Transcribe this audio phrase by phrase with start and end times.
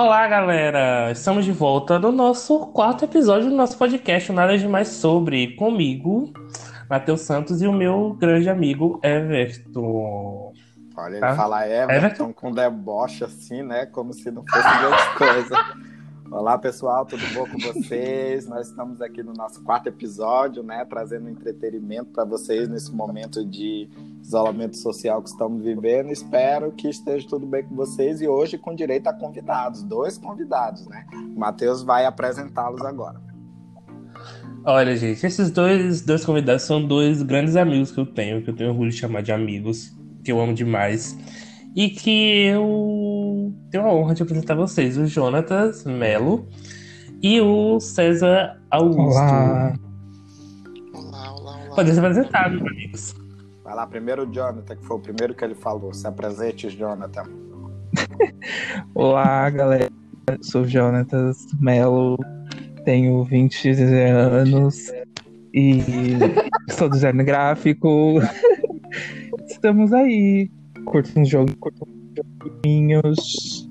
[0.00, 1.10] Olá, galera!
[1.10, 6.32] Estamos de volta no nosso quarto episódio do nosso podcast, Nada de Mais Sobre, comigo,
[6.88, 10.52] Matheus Santos e o meu grande amigo Everton.
[10.96, 11.34] Olha, ele Tá?
[11.34, 12.32] fala Everton, Everton?
[12.32, 13.86] com deboche assim, né?
[13.86, 15.56] Como se não fosse grande coisa.
[16.30, 18.46] Olá, pessoal, tudo bom com vocês?
[18.46, 20.84] Nós estamos aqui no nosso quarto episódio, né?
[20.84, 23.90] Trazendo entretenimento para vocês nesse momento de
[24.22, 26.10] isolamento social que estamos vivendo.
[26.10, 30.86] Espero que esteja tudo bem com vocês e hoje com direito a convidados, dois convidados,
[30.86, 31.06] né?
[31.34, 33.20] O Matheus vai apresentá-los agora.
[34.64, 38.56] Olha, gente, esses dois, dois convidados são dois grandes amigos que eu tenho, que eu
[38.56, 41.16] tenho orgulho de chamar de amigos, que eu amo demais.
[41.76, 46.48] E que eu tenho a honra de apresentar a vocês, o Jonatas Melo
[47.22, 49.20] e o César Augusto.
[49.20, 49.74] Olá.
[50.92, 51.74] Olá, olá, olá.
[51.76, 53.27] Podem se apresentar, meus amigos.
[53.68, 55.92] Vai lá, primeiro o Jonathan, que foi o primeiro que ele falou.
[55.92, 57.24] Se apresente, Jonathan.
[58.94, 59.90] Olá, galera.
[60.40, 62.16] Sou Jonatas Melo,
[62.86, 63.68] tenho 20
[64.10, 64.90] anos
[65.52, 65.82] e
[66.72, 68.14] sou design gráfico.
[69.46, 70.50] Estamos aí.
[70.86, 71.86] Curto uns jogos, curto
[72.42, 73.68] joguinhos.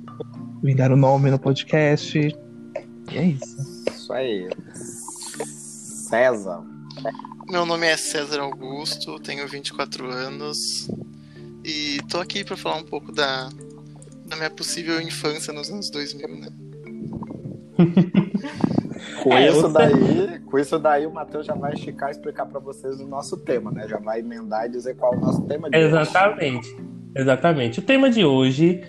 [0.62, 2.20] Me dar o nome no podcast.
[2.20, 3.84] E é isso.
[3.90, 4.48] Isso aí.
[4.76, 6.62] César.
[7.50, 10.90] Meu nome é César Augusto, tenho 24 anos
[11.64, 13.50] e tô aqui pra falar um pouco da,
[14.26, 16.48] da minha possível infância nos anos 2000, né?
[19.24, 22.60] Com É, isso daí, com isso daí o Matheus já vai esticar e explicar para
[22.60, 23.88] vocês o nosso tema, né?
[23.88, 25.86] Já vai emendar e dizer qual é o nosso tema de hoje.
[25.88, 26.78] Exatamente.
[27.16, 27.80] Exatamente.
[27.80, 28.84] O tema de hoje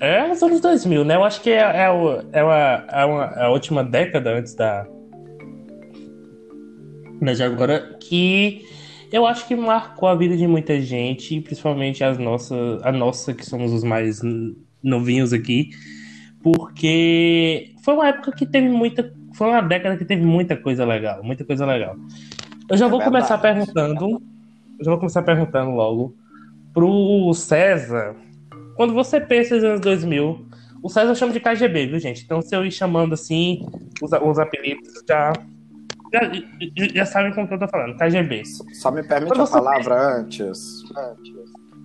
[0.00, 1.16] é os anos 2000, né?
[1.16, 4.54] Eu acho que é, é, o- é, uma, é, uma- é a última década antes
[4.54, 4.86] da.
[7.20, 8.64] De agora, que
[9.12, 13.44] eu acho que marcou a vida de muita gente, principalmente as nossas, a nossa, que
[13.44, 14.20] somos os mais
[14.82, 15.70] novinhos aqui,
[16.42, 19.12] porque foi uma época que teve muita.
[19.34, 21.96] Foi uma década que teve muita coisa legal, muita coisa legal.
[22.68, 24.22] Eu já É vou começar perguntando.
[24.78, 26.14] Eu já vou começar perguntando logo
[26.72, 28.16] pro César.
[28.76, 30.46] Quando você pensa nos anos 2000,
[30.82, 32.24] o César chama de KGB, viu, gente?
[32.24, 33.64] Então, se eu ir chamando assim,
[34.02, 35.32] os, os apelidos já,
[36.14, 37.96] já, já sabem com o que eu tô falando.
[37.96, 38.44] KGB.
[38.74, 40.82] Só me permite a palavra antes.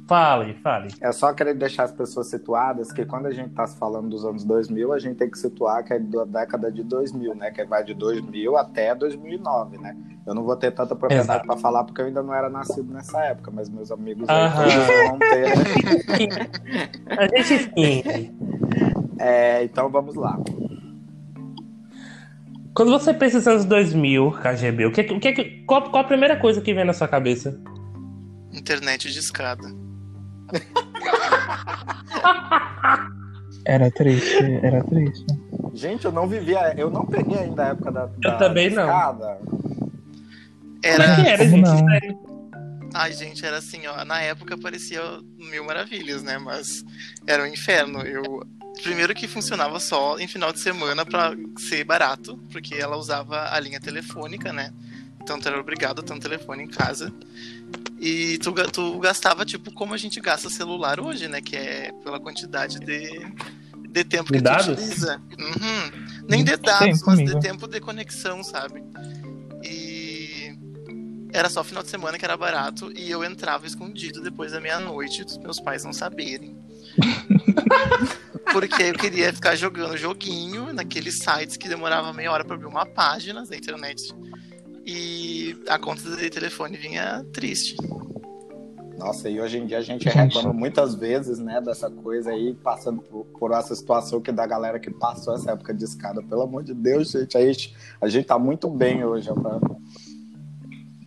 [0.08, 0.90] Fale, fale.
[1.02, 4.44] É só querer deixar as pessoas situadas que quando a gente tá falando dos anos
[4.44, 7.52] 2000, a gente tem que situar que é da década de 2000, né?
[7.52, 9.96] Que vai de 2000 até 2009, né?
[10.26, 13.24] Eu não vou ter tanta propriedade para falar porque eu ainda não era nascido nessa
[13.24, 16.50] época, mas meus amigos vão ter.
[17.16, 18.34] A gente.
[19.20, 20.40] É, então vamos lá.
[22.80, 26.38] Quando você pensa nos anos 2000, KGB, o que, o que, qual, qual a primeira
[26.40, 27.62] coisa que vem na sua cabeça?
[28.54, 29.68] Internet de escada.
[33.66, 35.26] Era triste, era triste.
[35.74, 38.86] Gente, eu não vivia, eu não peguei ainda a época da, da também não.
[38.86, 39.38] escada.
[39.42, 41.04] Como Era.
[41.04, 42.08] é que era, como gente?
[42.08, 42.90] não?
[42.94, 44.06] Ai, gente, era assim, ó.
[44.06, 45.02] Na época parecia
[45.38, 46.38] mil maravilhas, né?
[46.38, 46.86] Mas
[47.28, 48.02] era um inferno.
[48.04, 48.42] Eu.
[48.84, 53.60] Primeiro que funcionava só em final de semana pra ser barato, porque ela usava a
[53.60, 54.74] linha telefônica, né?
[55.22, 57.14] Então tu era obrigado a ter um telefone em casa.
[58.00, 61.42] E tu, tu gastava, tipo, como a gente gasta celular hoje, né?
[61.42, 63.10] Que é pela quantidade de,
[63.90, 64.66] de tempo De que dados?
[64.66, 65.22] tu utiliza.
[65.38, 66.26] Uhum.
[66.28, 68.82] Nem de Sim, dados, mas de tempo de conexão, sabe?
[69.64, 70.56] E
[71.34, 75.24] era só final de semana que era barato e eu entrava escondido depois da meia-noite
[75.24, 76.58] dos meus pais não saberem.
[78.52, 82.86] Porque eu queria ficar jogando joguinho naqueles sites que demorava meia hora pra abrir uma
[82.86, 84.14] página da internet.
[84.86, 87.76] E a conta de telefone vinha triste.
[88.98, 90.14] Nossa, e hoje em dia a gente Gente.
[90.16, 94.78] reclama muitas vezes, né, dessa coisa aí, passando por, por essa situação que da galera
[94.80, 96.22] que passou essa época de escada.
[96.22, 99.30] Pelo amor de Deus, gente, a gente, a gente tá muito bem hoje.
[99.34, 99.60] pra-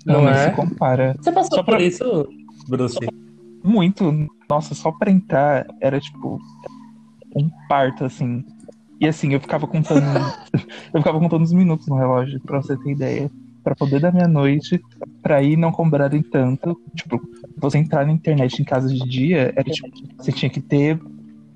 [0.07, 0.49] Não, Não é?
[0.51, 1.15] se compara.
[1.21, 2.05] Você passou Só por pra- isso,
[2.67, 2.99] Bruce?
[3.63, 4.27] Muito.
[4.49, 6.39] Nossa, só pra entrar era tipo
[7.37, 8.45] um parto, assim.
[9.01, 10.03] E assim, eu ficava contando.
[10.95, 13.31] eu ficava contando os minutos no relógio, pra você ter ideia.
[13.65, 14.81] Pra poder dar meia-noite,
[15.23, 16.81] pra ir não cobrarem tanto.
[16.97, 17.21] Tipo,
[17.57, 21.01] você entrar na internet em casa de dia, era tipo, você tinha que ter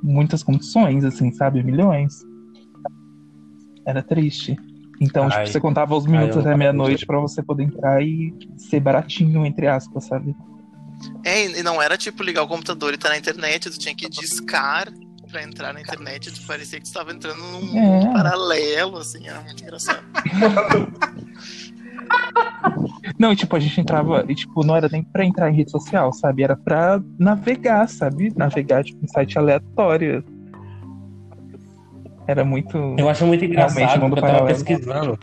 [0.02, 1.62] muitas condições, assim, sabe?
[1.62, 2.14] Milhões.
[3.84, 4.56] Era triste.
[5.00, 5.30] Então, Ai.
[5.30, 8.80] tipo, você contava os Ai, minutos eu até meia-noite pra você poder entrar e ser
[8.80, 10.34] baratinho, entre aspas, sabe?
[11.24, 14.08] É, e não era tipo ligar o computador e estar na internet, tu tinha que
[14.08, 14.88] discar
[15.30, 17.78] pra entrar na internet, tu parecia que tu estava entrando num mundo
[18.08, 18.12] É.
[18.12, 20.02] paralelo, assim, era muito engraçado.
[23.18, 25.70] Não, e, tipo, a gente entrava, e tipo, não era nem pra entrar em rede
[25.70, 26.42] social, sabe?
[26.42, 28.32] Era pra navegar, sabe?
[28.36, 30.22] Navegar, tipo, em site aleatório.
[32.26, 32.76] Era muito.
[32.98, 35.18] Eu acho muito engraçado, eu tava pesquisando.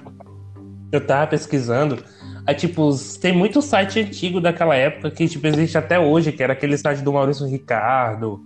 [0.92, 2.04] Eu tava pesquisando.
[2.46, 2.90] Aí, tipo,
[3.22, 7.02] tem muito site antigo daquela época que, tipo, existe até hoje, que era aquele site
[7.02, 8.42] do Maurício Ricardo.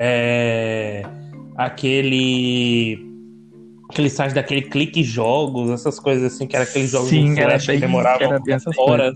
[0.00, 1.02] É...
[1.56, 3.06] Aquele.
[3.90, 7.66] Aquele site daquele clique jogos, essas coisas assim, que era aqueles jogos Sim, de flash
[7.66, 9.14] que bem- demoravam bem essas horas.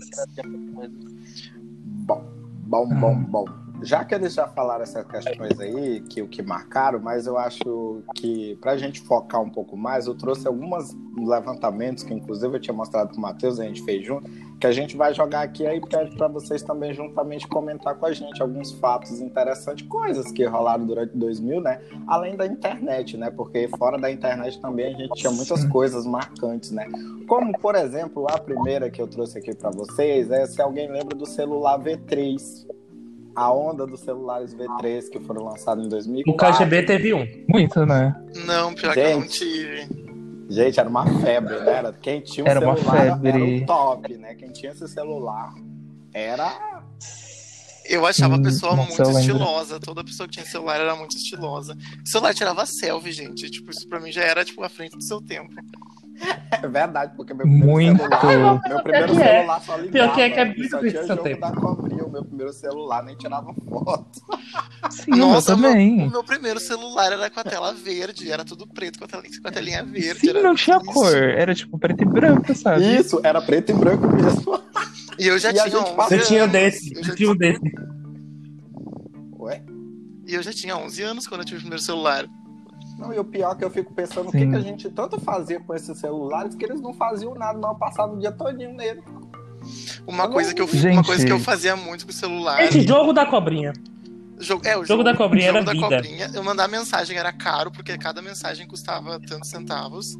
[2.05, 2.23] Bom,
[2.67, 3.64] bom, bom, bom.
[3.81, 8.03] Já que eles já falaram essas questões aí, que o que marcaram, mas eu acho
[8.15, 12.73] que pra gente focar um pouco mais, eu trouxe alguns levantamentos que inclusive eu tinha
[12.73, 14.29] mostrado pro Matheus, a gente fez junto,
[14.59, 18.13] que a gente vai jogar aqui aí pede pra vocês também juntamente comentar com a
[18.13, 21.81] gente alguns fatos interessantes, coisas que rolaram durante 2000, né?
[22.07, 23.29] Além da internet, né?
[23.29, 26.87] Porque fora da internet também a gente tinha muitas coisas marcantes, né?
[27.27, 31.15] Como, por exemplo, a primeira que eu trouxe aqui pra vocês é se alguém lembra
[31.15, 32.65] do celular V3.
[33.35, 36.31] A onda dos celulares V3 que foram lançados em 2004.
[36.31, 37.25] O KGB teve um.
[37.49, 38.15] Muito, né?
[38.45, 39.39] Não, pior que eu não Gente.
[39.39, 40.05] tive.
[40.47, 41.73] Gente, era uma febre, né?
[41.73, 43.63] Era, quem tinha um Era uma celular era febre.
[43.63, 44.35] o top, né?
[44.35, 45.53] Quem tinha esse celular
[46.13, 46.81] era.
[47.87, 49.79] Eu achava a Hum, pessoa nossa, muito estilosa.
[49.79, 51.77] Toda pessoa que tinha celular era muito estilosa.
[52.03, 53.49] O celular tirava selfie, gente.
[53.51, 55.53] Tipo, isso pra mim já era, tipo, à frente do seu tempo.
[56.51, 57.99] É verdade, porque meu primeiro Muito.
[57.99, 58.61] celular.
[58.67, 59.37] Meu primeiro que é.
[59.39, 59.91] celular só ligava.
[59.91, 61.41] Pior que é que é muito só tinha jogo tempo.
[61.41, 62.05] da cobrinha.
[62.05, 64.21] O meu primeiro celular nem tirava foto.
[64.89, 66.09] Sim, Nossa, eu O também.
[66.09, 68.31] meu primeiro celular era com a tela verde.
[68.31, 70.19] Era tudo preto com a telinha, com a telinha verde.
[70.21, 70.85] Sim, era não tinha isso.
[70.85, 71.13] cor.
[71.15, 72.95] Era tipo preto e branco, sabe?
[72.97, 74.61] Isso, era preto e branco mesmo.
[75.19, 76.53] E eu já E tinha gente 11 passa- Eu tinha um anos.
[76.53, 76.93] desse.
[76.95, 77.71] Eu já tinha um desse.
[79.39, 79.63] Ué?
[80.27, 82.25] E eu já tinha 11 anos quando eu tive o primeiro celular.
[82.97, 84.51] Não, e o pior é que eu fico pensando o que, Sim.
[84.51, 88.15] que a gente tanto fazia com esses celulares que eles não faziam nada, não passavam
[88.15, 89.03] o dia todinho nele.
[90.07, 91.05] Uma Eu coisa não- que eu, uma Gente.
[91.05, 92.61] coisa que eu fazia muito com o celular.
[92.63, 93.73] Esse jogo da cobrinha.
[94.37, 95.87] Jogo, é, o Jogo da cobrinha jogo era da vida.
[96.01, 96.31] cobrinha.
[96.33, 100.17] Eu mandar mensagem era caro, porque cada mensagem custava tantos centavos.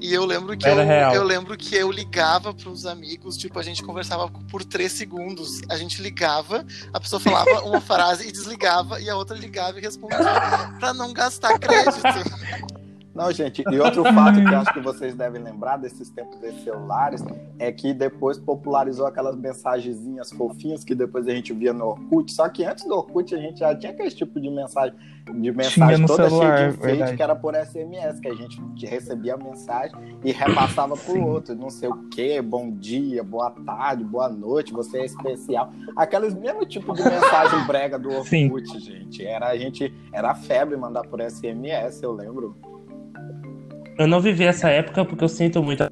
[0.00, 1.14] E eu lembro que Era eu, real.
[1.14, 5.60] eu lembro que eu ligava pros amigos, tipo, a gente conversava por três segundos.
[5.68, 9.82] A gente ligava, a pessoa falava uma frase e desligava, e a outra ligava e
[9.82, 10.18] respondia
[10.78, 12.00] pra não gastar crédito.
[13.18, 16.62] Não, gente, e outro fato que eu acho que vocês devem lembrar desses tempos desses
[16.62, 17.20] celulares
[17.58, 22.32] é que depois popularizou aquelas mensagenzinhas fofinhas que depois a gente via no Orkut.
[22.32, 24.94] Só que antes do Orkut a gente já tinha aquele tipo de mensagem,
[25.34, 27.16] de mensagem toda celular, cheia de enfeite, verdade.
[27.16, 31.24] que era por SMS, que a gente recebia a mensagem e repassava pro Sim.
[31.24, 31.56] outro.
[31.56, 35.72] Não sei o que, bom dia, boa tarde, boa noite, você é especial.
[35.96, 38.44] Aqueles mesmo tipo de mensagem brega do Sim.
[38.44, 39.26] Orkut, gente.
[39.26, 42.77] Era a gente, era febre mandar por SMS, eu lembro.
[43.98, 45.86] Eu não vivi essa época porque eu sinto muito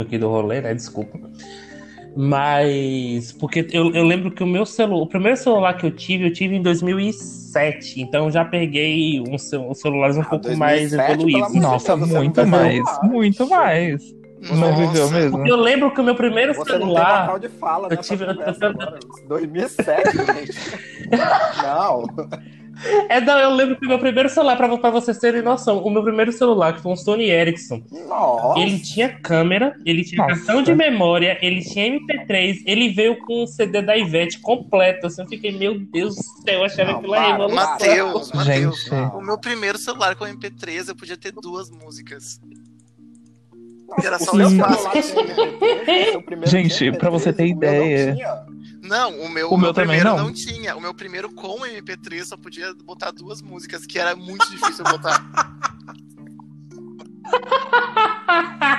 [0.00, 0.74] aqui do rolê, né?
[0.74, 1.18] Desculpa.
[2.16, 6.26] Mas porque eu, eu lembro que o meu celular, o primeiro celular que eu tive,
[6.26, 8.00] eu tive em 2007.
[8.00, 11.54] Então eu já peguei uns cel- uns celulares um Ah, pouco 2007, mais evoluídos.
[11.62, 12.82] Nossa, Deus, muito mais.
[12.82, 13.02] mais.
[13.12, 14.14] Muito mais.
[14.50, 15.46] Não viveu mesmo?
[15.46, 17.20] Eu lembro que o meu primeiro Você não tem celular.
[17.22, 18.02] local de fala, eu né?
[18.02, 18.98] tive- eu- eu-
[19.28, 20.58] 2007, gente.
[21.62, 22.04] Não.
[23.08, 25.90] É, não, eu lembro que o meu primeiro celular, pra, pra vocês terem noção, o
[25.90, 28.60] meu primeiro celular, que foi um Sony Ericsson, Nossa.
[28.60, 30.36] ele tinha câmera, ele tinha Nossa.
[30.36, 35.06] cartão de memória, ele tinha MP3, ele veio com um CD da Ivete completo.
[35.06, 37.56] Assim, eu fiquei, meu Deus do céu, eu achava aquilo para, revolução.
[37.56, 38.90] Matheus, Matheus.
[39.14, 42.40] O meu primeiro celular com MP3 eu podia ter duas músicas.
[43.88, 44.50] Nossa, Era o só seu isso.
[44.50, 48.46] celular tinha MP3, o seu primeiro Gente, pra você ter MP3, o meu não ideia.
[48.88, 50.26] Não, o meu, O meu meu também primeiro não.
[50.26, 50.32] não.
[50.32, 50.74] tinha.
[50.76, 55.22] O meu primeiro com MP3 só podia botar duas músicas, que era muito difícil botar.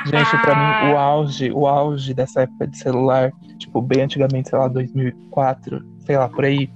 [0.06, 4.58] Gente, pra mim, o auge, o auge dessa época de celular, tipo, bem antigamente, sei
[4.58, 6.70] lá, 2004, sei lá, por aí,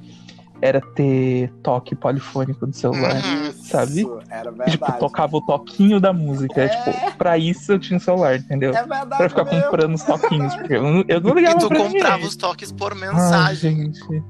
[0.62, 3.16] era ter toque polifônico do celular.
[3.16, 3.43] Uhum.
[3.84, 4.26] Isso, Sabe?
[4.30, 4.72] Era E, verdade.
[4.72, 6.62] tipo, tocava o toquinho da música.
[6.62, 6.68] É.
[6.68, 8.70] Tipo, pra isso eu tinha um celular, entendeu?
[8.76, 9.62] É verdade Pra ficar mesmo.
[9.64, 12.28] comprando os toquinhos, porque eu não, eu não ligava E tu pra comprava ninguém.
[12.30, 13.86] os toques por Ai, mensagem.
[13.94, 14.24] gente.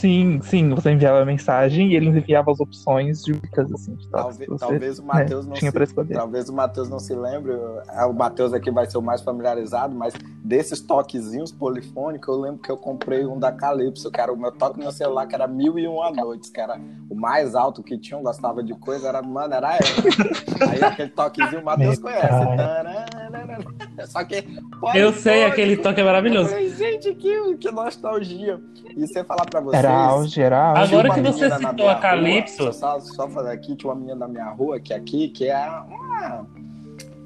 [0.00, 4.08] Sim, sim, você enviava a mensagem e ele enviava as opções de dicas, assim, de
[4.08, 5.94] Talvez, você talvez o Matheus não tinha se.
[6.14, 7.52] Talvez o Matheus não se lembre,
[7.90, 12.62] é, o Matheus aqui vai ser o mais familiarizado, mas desses toquezinhos polifônicos, eu lembro
[12.62, 15.34] que eu comprei um da Calypso, que era o meu toque no meu celular, que
[15.34, 16.80] era Mil e Uma Noites, que era
[17.10, 20.70] o mais alto que tinha, eu gostava de coisa, era, mano, era ela.
[20.70, 22.26] Aí aquele toquezinho o Matheus conhece.
[24.06, 24.44] Só que.
[24.94, 26.48] Eu sei, aquele toque é maravilhoso.
[26.48, 28.58] Falei, gente, que, que nostalgia.
[28.96, 29.84] E você falar pra vocês.
[29.84, 29.89] Era
[30.40, 30.94] era auge.
[30.94, 34.28] Agora que você citou a Calypso- rua, só, só fazer aqui, tinha uma menina na
[34.28, 35.56] minha rua, que é aqui, que é
[35.88, 36.46] uma,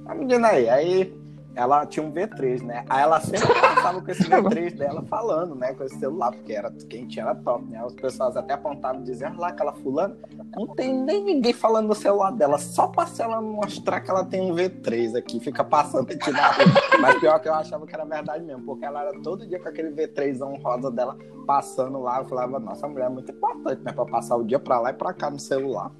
[0.04, 0.68] uma menina aí.
[0.68, 1.24] Aí
[1.54, 2.84] ela tinha um V3, né?
[2.88, 5.73] Aí ela sempre passava com esse V3 dela falando, né?
[5.75, 7.82] Com esse celular, porque era, tinha era top, né?
[7.84, 10.16] Os pessoas até apontavam e diziam, "Ah lá, aquela fulana,
[10.56, 14.40] não tem nem ninguém falando no celular dela, só pra ela mostrar que ela tem
[14.40, 16.64] um V3 aqui, fica passando aqui na rua.
[17.00, 19.68] Mas pior que eu achava que era verdade mesmo, porque ela era todo dia com
[19.68, 22.18] aquele V3zão rosa dela passando lá.
[22.18, 23.92] Eu falava, nossa, a mulher é muito importante, né?
[23.92, 25.90] Pra passar o dia pra lá e pra cá no celular.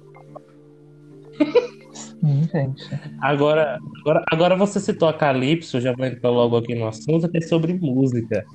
[2.51, 2.83] Gente.
[3.21, 7.37] Agora, agora, agora você citou a Calypso, já vou entrar logo aqui no assunto, que
[7.37, 8.45] é sobre música.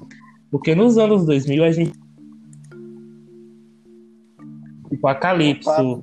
[0.50, 1.92] Porque nos anos 2000 a gente.
[4.88, 6.02] Tipo, a Calypso,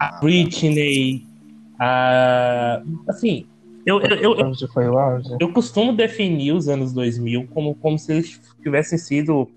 [0.00, 1.26] a Britney,
[1.78, 2.82] a.
[3.06, 3.46] Assim,
[3.84, 4.52] eu, eu, eu,
[5.40, 9.48] eu costumo definir os anos 2000 como, como se eles tivessem sido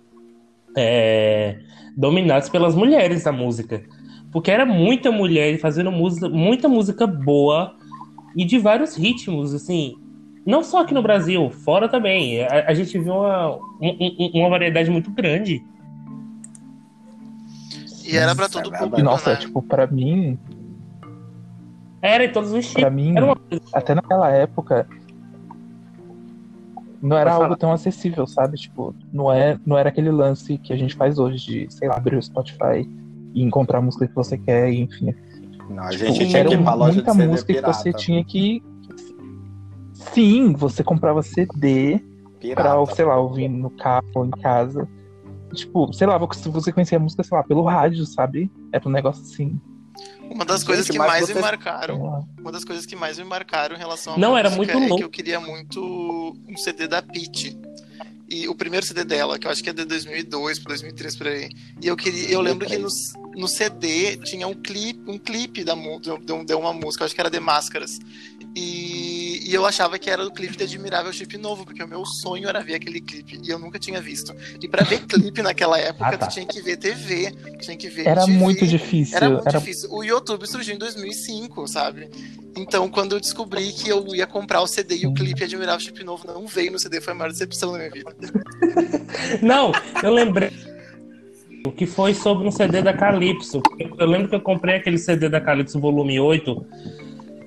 [0.77, 1.59] é,
[1.95, 3.83] dominados pelas mulheres da música.
[4.31, 7.75] Porque era muita mulher fazendo música, muita música boa
[8.35, 9.95] e de vários ritmos, assim.
[10.45, 12.41] Não só aqui no Brasil, fora também.
[12.43, 15.63] A, a gente viu uma, um- um- uma variedade muito grande.
[18.05, 19.35] E era pra todo público, E, nossa, né?
[19.37, 20.37] tipo, pra mim,
[22.01, 22.93] Era em todos os pra tipos.
[22.95, 23.37] mim, Era uma
[23.73, 24.87] até naquela época,
[27.01, 28.57] não era algo tão acessível, sabe?
[28.57, 31.97] Tipo, não, é, não era aquele lance que a gente faz hoje de, sei lá,
[31.97, 32.89] abrir o Spotify
[33.33, 35.13] e encontrar a música que você quer, e, enfim.
[35.69, 37.71] Não, a Tipo, gente tinha era que ir pra loja muita de CD música pirata.
[37.71, 38.63] que você tinha que.
[40.13, 42.95] Sim, você comprava CD pra, Pirata.
[42.95, 44.87] sei lá, ouvir no carro ou em casa.
[45.53, 48.49] Tipo, sei lá, você você conhecia a música, sei lá, pelo rádio, sabe?
[48.71, 49.59] Era um negócio assim.
[50.29, 53.25] Uma das Gente, coisas que mais você- me marcaram, uma das coisas que mais me
[53.25, 54.97] marcaram em relação à Não, era música muito é louco.
[54.97, 55.81] que eu queria muito
[56.47, 57.57] um CD da Pitty.
[58.29, 61.27] E o primeiro CD dela, que eu acho que é de 2002 para 2003 por
[61.27, 61.49] aí.
[61.81, 62.87] E eu queria, eu lembro que no,
[63.35, 67.29] no CD tinha um clipe, um clipe da de, de- uma música, acho que era
[67.29, 67.99] de Máscaras.
[68.55, 72.05] E, e eu achava que era o clipe de Admirável Chip Novo, porque o meu
[72.05, 74.33] sonho era ver aquele clipe e eu nunca tinha visto.
[74.61, 76.27] E pra ver clipe naquela época, Ah, tá.
[76.27, 78.37] tu tinha que ver TV, tinha que ver Era MTV.
[78.37, 79.15] muito difícil.
[79.15, 79.89] Era muito Era difícil.
[79.91, 82.09] O YouTube surgiu em 2005, sabe?
[82.57, 86.03] Então, quando eu descobri que eu ia comprar o CD e o clipe Admirável Chip
[86.03, 88.13] Novo não veio no CD, foi a maior decepção da minha vida.
[89.41, 89.71] Não,
[90.03, 90.51] eu lembrei
[91.65, 93.61] o que foi sobre um CD da Calypso.
[93.97, 96.65] Eu lembro que eu comprei aquele CD da Calypso volume 8.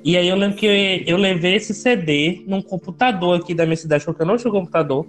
[0.04, 4.04] E aí eu lembro que eu levei esse CD num computador aqui da minha cidade,
[4.04, 5.06] porque eu não tinha computador.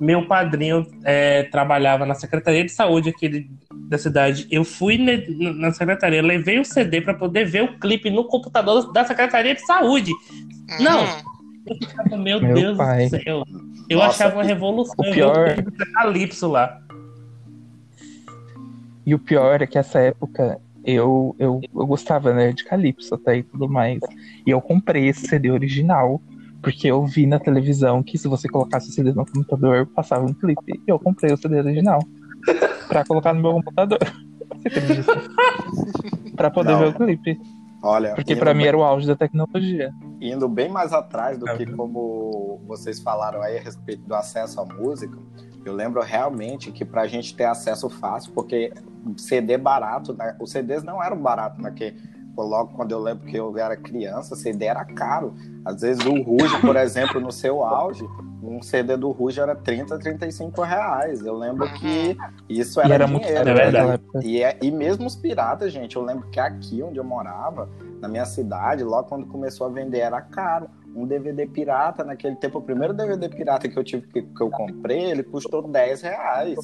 [0.00, 3.50] Meu padrinho é, trabalhava na Secretaria de Saúde aqui de-
[3.88, 4.46] da cidade.
[4.50, 8.90] Eu fui ne- na secretaria, levei o CD para poder ver o clipe no computador
[8.92, 10.12] da Secretaria de Saúde.
[10.80, 11.02] Não.
[12.12, 13.08] Hum, Meu, Meu Deus pai.
[13.08, 13.44] do céu.
[13.88, 14.94] Eu Nossa, achava uma revolução.
[14.98, 16.80] o eu pior- da Calypso lá.
[19.06, 23.38] E o pior é que essa época eu, eu, eu gostava, né, de Calypso até
[23.38, 23.98] e tudo mais.
[24.46, 26.20] E eu comprei esse CD original,
[26.62, 30.34] porque eu vi na televisão que se você colocasse o CD no computador, passava um
[30.34, 30.72] clipe.
[30.86, 32.00] E eu comprei o CD original
[32.88, 33.98] pra colocar no meu computador.
[34.60, 35.12] Você acredita?
[36.36, 36.78] pra poder Não.
[36.80, 37.38] ver o clipe.
[37.82, 39.90] Olha, Porque pra mim bem- era o auge da tecnologia.
[40.20, 41.76] indo bem mais atrás do Ah, que viu?
[41.76, 45.16] como vocês falaram aí a respeito do acesso à música,
[45.64, 48.72] eu lembro realmente que pra gente ter acesso fácil, porque
[49.16, 50.36] CD barato, né?
[50.40, 51.96] os CDs não eram baratos naquele.
[52.36, 55.34] Logo quando eu lembro que eu era criança, CD era caro.
[55.62, 58.02] Às vezes o Ruge, por exemplo, no seu auge,
[58.42, 61.20] um CD do Ruge era 30, 35 reais.
[61.20, 62.16] Eu lembro que
[62.48, 63.44] isso E era, era muito dinheiro.
[63.44, 64.20] caro é naquela época.
[64.24, 67.68] E, é- e mesmo os piratas, gente, eu lembro que aqui onde eu morava,
[68.00, 70.66] na minha cidade, logo quando começou a vender era caro.
[70.94, 74.50] Um DVD pirata, naquele tempo, o primeiro DVD pirata que eu tive que, que eu
[74.50, 76.58] comprei, ele custou 10 reais.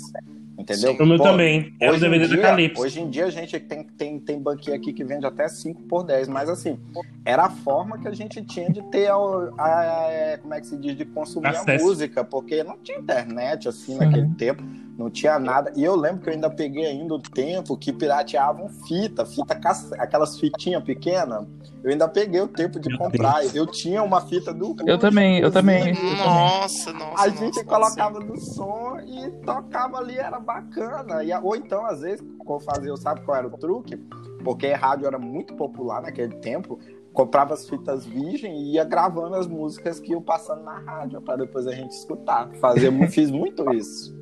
[0.59, 0.97] Entendeu?
[0.97, 1.03] Sim.
[1.03, 1.75] O meu também.
[1.81, 2.83] Era o DVD dia, Calypso.
[2.83, 6.03] hoje em dia a gente tem, tem, tem banquinho aqui que vende até 5 por
[6.03, 6.79] 10, mas assim,
[7.27, 10.67] era a forma que a gente tinha de ter a, a- a- como é que
[10.67, 11.71] se diz, de consumir Acesso.
[11.85, 13.99] a música, porque não tinha internet assim Sim.
[13.99, 14.63] naquele tempo,
[14.97, 15.73] não tinha nada.
[15.77, 19.59] E eu lembro que eu ainda peguei ainda o tempo que pirateavam fita, fita
[19.99, 21.47] aquelas fitinhas pequenas.
[21.85, 23.45] Eu ainda peguei o tempo de Meu comprar.
[23.55, 25.93] Eu tinha uma fita do Ruge, Eu também, eu também.
[26.17, 27.07] Nossa, nossa.
[27.07, 27.65] A nossa, gente nossa.
[27.65, 31.23] colocava no som e tocava ali, era bacana.
[31.23, 32.25] E, ou então, às vezes,
[32.65, 33.97] fazia, eu sabe qual era o truque?
[34.43, 36.79] Porque rádio era muito popular naquele tempo.
[37.13, 41.37] Comprava as fitas virgem e ia gravando as músicas que iam passando na rádio para
[41.37, 42.51] depois a gente escutar.
[42.61, 44.17] Fazia, fiz muito isso.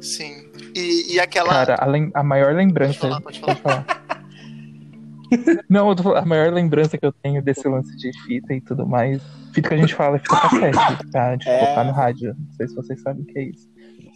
[0.00, 0.48] Sim.
[0.74, 1.48] E, e aquela.
[1.50, 2.98] Cara, a, lem- a maior pode lembrança.
[3.00, 3.56] falar, pode falar.
[3.56, 4.00] Pode falar.
[5.70, 8.60] Não, eu tô falando, a maior lembrança que eu tenho desse lance de fita e
[8.60, 9.22] tudo mais.
[9.54, 11.36] Fita que a gente fala é fita cassete, tá?
[11.36, 11.66] De É.
[11.66, 12.34] tocar no rádio.
[12.36, 13.68] Não sei se vocês sabem o que é isso.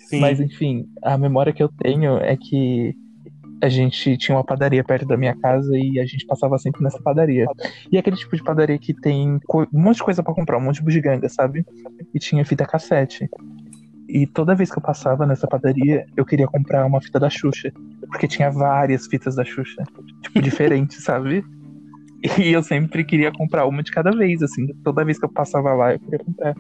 [0.09, 0.21] Sim.
[0.21, 2.95] Mas enfim, a memória que eu tenho é que
[3.63, 7.01] a gente tinha uma padaria perto da minha casa e a gente passava sempre nessa
[7.01, 7.47] padaria.
[7.91, 10.63] E é aquele tipo de padaria que tem um monte de coisa para comprar, um
[10.63, 11.65] monte de bugiganga, sabe?
[12.13, 13.29] E tinha fita cassete.
[14.09, 17.73] E toda vez que eu passava nessa padaria, eu queria comprar uma fita da Xuxa.
[18.09, 19.83] Porque tinha várias fitas da Xuxa.
[20.23, 21.45] Tipo, diferentes, sabe?
[22.39, 24.67] E eu sempre queria comprar uma de cada vez, assim.
[24.83, 26.55] Toda vez que eu passava lá, eu queria comprar.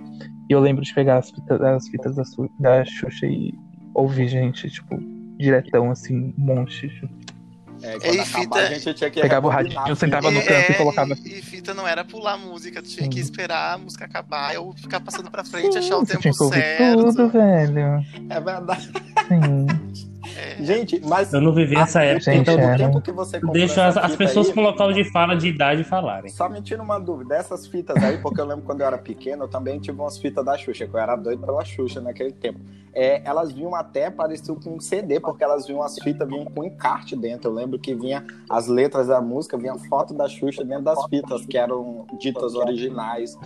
[0.48, 2.22] E eu lembro de pegar as fitas, as fitas da,
[2.60, 3.52] da Xuxa e
[3.94, 4.98] ouvir gente, tipo,
[5.38, 6.90] diretão, assim, um monte.
[7.86, 10.74] É, quando E fita- a gente tinha que Pegava o radinho, sentava no canto e
[10.74, 13.20] colocava- E, e fita não era pular a música, tu tinha que Sim.
[13.20, 16.60] esperar a música acabar ou ficar passando pra frente, achar o tempo tinha que ouvir
[16.62, 16.98] certo.
[17.04, 18.04] tudo, velho.
[18.30, 18.90] É verdade.
[19.28, 19.66] Sim.
[20.36, 20.62] É.
[20.62, 22.76] Gente, mas Eu não vivi essa época, Gente, então era.
[22.76, 26.30] tempo que você deixa as, as pessoas aí, com local de fala de idade falarem.
[26.30, 29.44] Só me tira uma dúvida, dessas fitas aí, porque eu lembro quando eu era pequeno,
[29.44, 32.60] eu também tive umas fitas da Xuxa, que eu era doido pela Xuxa naquele tempo.
[32.92, 36.62] É, elas vinham até parecido com um CD, porque elas vinham, as fitas vinham com
[36.62, 37.50] encarte dentro.
[37.50, 41.44] Eu lembro que vinha as letras da música, vinha foto da Xuxa dentro das fitas,
[41.44, 43.36] que eram ditas originais.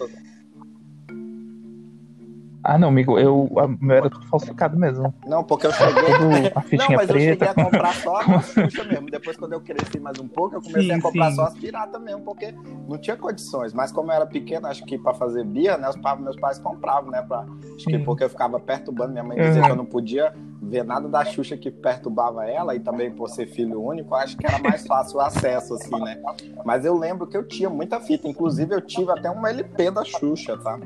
[2.71, 5.15] Ah, não, amigo, eu, a, meu era tudo falsificado mesmo.
[5.27, 6.05] Não, porque eu cheguei.
[6.05, 7.63] Tudo a Não, fitinha mas eu cheguei preta.
[7.63, 9.07] a comprar só a Xuxa mesmo.
[9.11, 11.37] Depois, quando eu cresci mais um pouco, eu comecei Sim, a comprar sim.
[11.37, 12.55] só as piratas mesmo, porque
[12.87, 13.73] não tinha condições.
[13.73, 17.11] Mas como eu era pequeno, acho que pra fazer bia, né, os meus pais compravam,
[17.11, 17.23] né?
[17.23, 19.13] Pra, acho que porque eu ficava perturbando.
[19.13, 19.67] Minha mãe dizia Uhum.
[19.67, 23.47] que eu não podia ver nada da Xuxa que perturbava ela, e também por ser
[23.47, 26.21] filho único, acho que era mais fácil o acesso, assim, né?
[26.65, 28.29] Mas eu lembro que eu tinha muita fita.
[28.29, 30.79] Inclusive, eu tive até um LP da Xuxa, tá?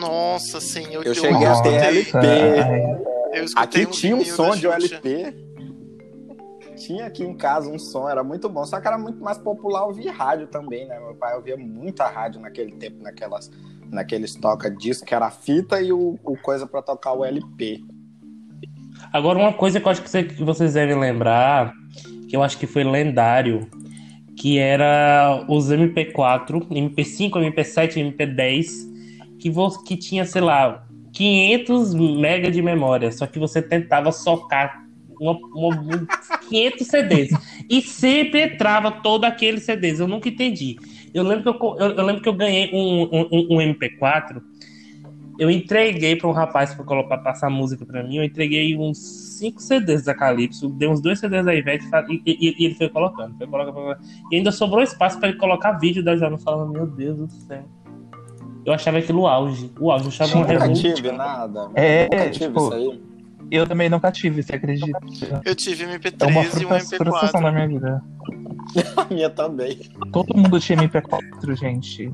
[0.00, 2.16] Nossa, sim, eu, Eu cheguei a ter LP.
[3.32, 4.96] Eu Aqui um tinha um som de Xuxa.
[4.96, 5.52] OLP.
[6.76, 8.64] Tinha aqui em casa um som, era muito bom.
[8.64, 10.98] Só que era muito mais popular ouvir rádio também, né?
[10.98, 13.50] Meu pai ouvia muita rádio naquele tempo, naquelas,
[13.90, 17.84] naqueles toca-disco, que era a fita e o, o coisa pra tocar o LP.
[19.12, 21.72] Agora, uma coisa que eu acho que você- vocês devem lembrar,
[22.28, 23.68] que eu acho que foi lendário,
[24.36, 28.88] que era os MP4, MP5, MP7, MP10,
[29.38, 34.82] que, vo- que tinha, sei lá, 500 mega de memória, só que você tentava socar
[35.20, 36.06] uma, uma-
[36.48, 37.30] 500 CDs.
[37.68, 40.00] E sempre entrava todo aqueles CDs.
[40.00, 40.76] Eu nunca entendi.
[41.12, 44.40] Eu lembro que eu, eu, eu lembro que eu ganhei um, um, um MP4
[45.42, 48.16] eu entreguei para um rapaz para colocar passar música para mim.
[48.18, 48.98] Eu entreguei uns
[49.38, 52.88] 5 CDs da Calypso, dei uns dois CDs da Ivete e, e- e ele foi
[52.88, 54.06] colocando, foi colocando, foi colocando.
[54.30, 57.64] E ainda sobrou espaço para ele colocar vídeo da Joana falando: Meu Deus do céu.
[58.64, 59.72] Eu achava aquilo auge.
[59.80, 61.70] O auge, eu achava uma Sim, Nunca tive nada.
[61.74, 63.02] É, Nunca tive tipo, isso aí.
[63.50, 64.98] eu também nunca tive, você acredita?
[65.44, 67.42] Eu tive É uma MP3 e um frustra- frustração MP4.
[67.42, 68.02] na minha vida.
[68.96, 69.76] A minha também.
[70.12, 72.12] Todo mundo tinha MP4, gente.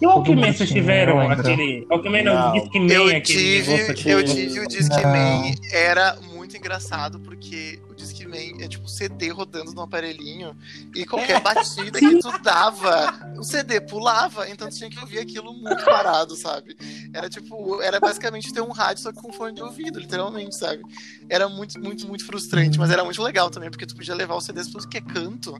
[0.00, 1.40] E o Alckmin, mundo vocês tiveram eu lembro.
[1.40, 1.86] aquele.
[1.90, 2.34] Alckmin Não.
[2.34, 3.72] não, Discman, Eu aquele tive,
[4.12, 5.54] eu tive o Discman, Não.
[5.72, 10.54] era muito engraçado porque o Discman é tipo CD rodando no aparelhinho
[10.94, 15.52] e qualquer batida que tu dava, o CD pulava, então tu tinha que ouvir aquilo
[15.54, 16.76] muito parado, sabe?
[17.12, 20.82] Era tipo, era basicamente ter um rádio só que com fone de ouvido, literalmente, sabe?
[21.28, 24.44] Era muito, muito, muito frustrante, mas era muito legal também, porque tu podia levar os
[24.44, 25.56] CDs pra tudo que é canto.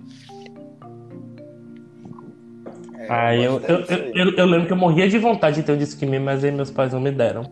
[2.98, 4.12] É, Ah, eu, eu, disso aí.
[4.14, 6.70] eu, eu lembro que eu morria de vontade de ter um Discman, mas aí meus
[6.70, 7.44] pais não me deram.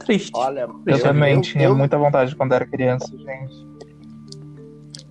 [0.00, 0.30] Triste.
[0.34, 3.66] Olha, Eu, também eu- tinha eu- muita vontade quando era criança, gente.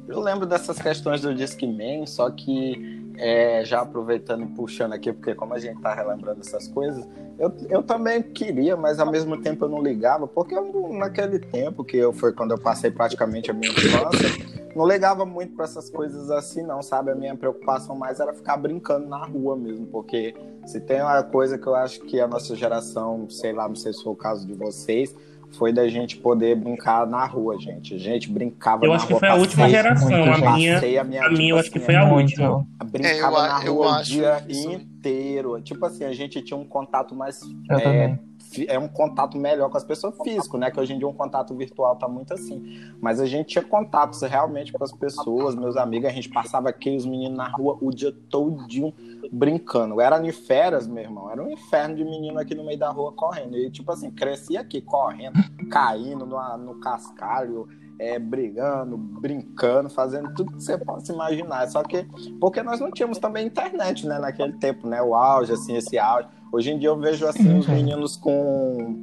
[0.07, 5.33] Eu lembro dessas questões do Discman, só que é, já aproveitando e puxando aqui, porque
[5.33, 7.07] como a gente tá relembrando essas coisas,
[7.39, 11.83] eu, eu também queria, mas ao mesmo tempo eu não ligava, porque eu, naquele tempo,
[11.83, 14.29] que eu, foi quando eu passei praticamente a minha infância,
[14.75, 17.11] não ligava muito para essas coisas assim, não, sabe?
[17.11, 21.57] A minha preocupação mais era ficar brincando na rua mesmo, porque se tem uma coisa
[21.57, 24.45] que eu acho que a nossa geração, sei lá, não sei se foi o caso
[24.45, 25.15] de vocês,
[25.57, 27.93] foi da gente poder brincar na rua, gente.
[27.93, 29.19] A gente brincava Eu na acho que rua.
[29.19, 30.09] foi a última geração.
[30.09, 32.29] muito, A minha, a minha, a minha tipo eu acho que assim, foi a Muito.
[32.29, 32.65] última.
[32.85, 34.71] Brincava É, eu a- na eu rua o acho dia isso.
[34.71, 35.61] inteiro.
[35.61, 37.41] Tipo assim, a gente tinha um contato mais.
[37.69, 38.19] Eu é,
[38.67, 40.69] é um contato melhor com as pessoas físico, né?
[40.71, 42.93] Que hoje em dia um contato virtual tá muito assim.
[43.01, 46.95] Mas a gente tinha contatos realmente com as pessoas, meus amigos, a gente passava aqui
[46.95, 48.93] os meninos na rua o dia todinho
[49.31, 50.01] brincando.
[50.01, 51.29] Era em férias, meu irmão.
[51.29, 53.57] Era um inferno de menino aqui no meio da rua correndo.
[53.57, 57.67] E tipo assim, crescia aqui correndo, caindo no, no cascalho.
[58.01, 61.67] é, brigando, brincando, fazendo tudo que você possa imaginar.
[61.69, 62.03] Só que
[62.39, 66.27] porque nós não tínhamos também internet, né, naquele tempo, né, o auge, assim, esse auge.
[66.51, 68.95] Hoje em dia eu vejo assim os meninos com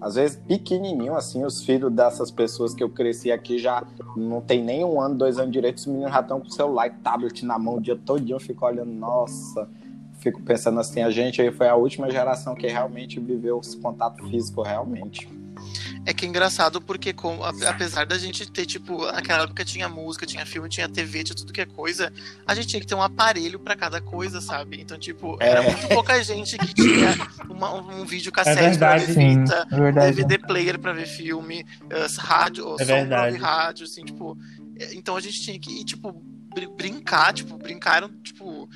[0.00, 3.82] às vezes pequenininho, assim, os filhos dessas pessoas que eu cresci aqui já
[4.14, 6.90] não tem nem um ano, dois anos direito, os meninos já estão com celular e
[6.90, 9.68] tablet na mão o dia todo eu fico olhando, nossa,
[10.18, 14.22] fico pensando assim, a gente aí foi a última geração que realmente viveu esse contato
[14.28, 15.28] físico realmente.
[16.04, 20.24] É que é engraçado porque, com, apesar da gente ter, tipo, naquela época tinha música,
[20.24, 22.12] tinha filme, tinha TV, tinha tudo que é coisa,
[22.46, 24.80] a gente tinha que ter um aparelho para cada coisa, sabe?
[24.80, 25.70] Então, tipo, era é.
[25.70, 27.14] muito pouca gente que tinha
[27.48, 31.66] uma, um vídeo cassete é verdade, pra ver fita, é DVD player pra ver filme,
[31.84, 34.38] uh, rádio, é som pra ouvir rádio, assim, tipo.
[34.78, 38.68] É, então a gente tinha que ir, tipo, br brincar, tipo, brincaram, tipo,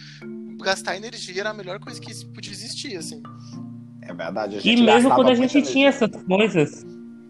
[0.63, 3.23] gastar energia era a melhor coisa que podia existir, assim.
[4.11, 4.61] É verdade.
[4.65, 6.85] e mesmo quando a gente tinha essas coisas,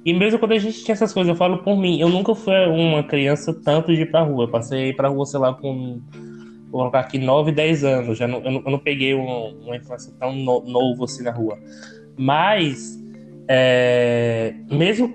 [0.04, 2.54] e mesmo quando a gente tinha essas coisas, eu falo por mim, eu nunca fui
[2.66, 4.44] uma criança tanto de ir pra rua.
[4.44, 6.00] Eu passei pra rua, sei lá, com.
[6.70, 8.18] Vou colocar aqui 9, 10 anos.
[8.18, 11.32] Já não, eu, não, eu não peguei uma, uma infância tão no, novo assim na
[11.32, 11.58] rua.
[12.16, 12.98] Mas,
[13.48, 15.12] é, mesmo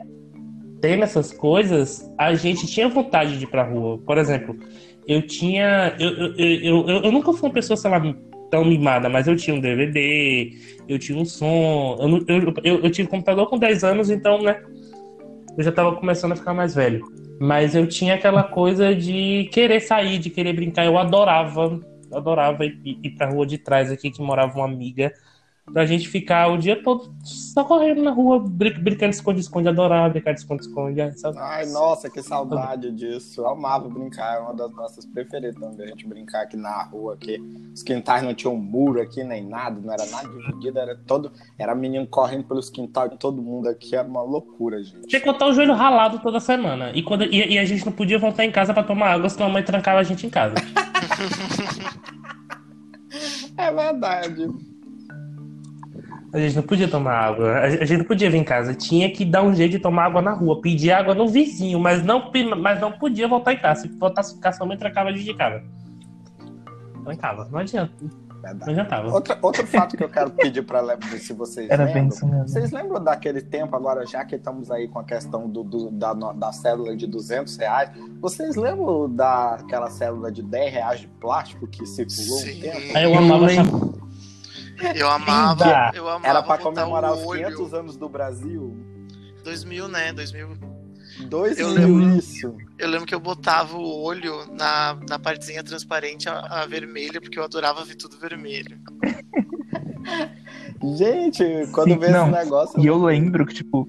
[0.81, 3.97] tendo essas coisas, a gente tinha vontade de ir pra rua.
[4.05, 4.55] Por exemplo,
[5.07, 5.95] eu tinha.
[5.97, 7.99] Eu, eu, eu, eu, eu nunca fui uma pessoa, sei lá,
[8.55, 10.53] tão mimada, mas eu tinha um DVD,
[10.87, 11.97] eu tinha um som.
[11.99, 14.63] Eu, eu, eu, eu tive computador com 10 anos, então, né?
[15.57, 17.05] Eu já tava começando a ficar mais velho.
[17.37, 20.85] Mas eu tinha aquela coisa de querer sair, de querer brincar.
[20.85, 21.81] Eu adorava,
[22.13, 25.11] adorava ir, ir pra rua de trás aqui, que morava uma amiga
[25.71, 30.09] pra gente ficar o dia todo só correndo na rua, brin brincando de esconde-esconde, adorava
[30.09, 31.01] brincar de esconde-esconde.
[31.37, 33.41] Ai, nossa, que saudade disso.
[33.41, 37.15] Eu amava brincar, é uma das nossas preferidas também, a gente brincar aqui na rua,
[37.15, 37.41] aqui.
[37.73, 41.31] Os quintais não tinham muro aqui, nem nada, não era nada dividido, era todo.
[41.57, 45.07] Era menino correndo pelos quintais de todo mundo aqui, era uma loucura, gente.
[45.07, 46.91] Tinha que botar o joelho ralado toda semana.
[46.93, 49.47] E, quando, e, e a gente não podia voltar em casa para tomar água, senão
[49.47, 50.55] a mãe trancava a gente em casa.
[53.57, 54.74] é verdade.
[56.35, 57.59] A gente não podia tomar água.
[57.59, 58.73] A gente não podia vir em casa.
[58.73, 60.59] Tinha que dar um jeito de tomar água na rua.
[60.59, 63.83] Pedir água no vizinho, mas não, mas não podia voltar em casa.
[63.83, 65.63] Se voltasse em casa, mãe trancava a gente de casa.
[67.05, 67.47] Trancava.
[67.49, 67.93] Não adianta.
[68.43, 69.13] Não adiantava.
[69.13, 72.01] Outra, outro fato que eu quero pedir para ver se vocês Era lembram.
[72.01, 72.47] Bem isso mesmo.
[72.49, 76.13] Vocês lembram daquele tempo, agora já que estamos aí com a questão do, do da,
[76.13, 81.85] da célula de 200 reais, vocês lembram daquela célula de 10 reais de plástico que
[81.85, 82.57] circulou Sim.
[82.57, 82.97] um tempo?
[82.97, 84.04] Aí eu amava eu
[85.09, 88.75] amava, eu amava Era pra comemorar os 500 anos do Brasil.
[89.43, 90.13] 2000, né?
[90.13, 90.57] 2000.
[91.29, 92.55] 2000, eu lembro, isso.
[92.77, 97.39] Eu lembro que eu botava o olho na, na partezinha transparente, a, a vermelha, porque
[97.39, 98.77] eu adorava ver tudo vermelho.
[100.97, 102.79] Gente, quando Sim, vê esse negócio.
[102.79, 103.87] E eu lembro que, tipo.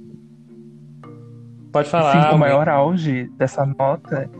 [1.72, 2.30] Pode falar.
[2.30, 4.30] Sim, o maior auge dessa nota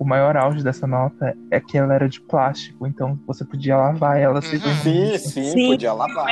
[0.00, 4.18] o maior auge dessa nota é que ela era de plástico, então você podia lavar
[4.18, 4.40] ela uhum.
[4.40, 6.26] sim, sim, sim, podia lavar.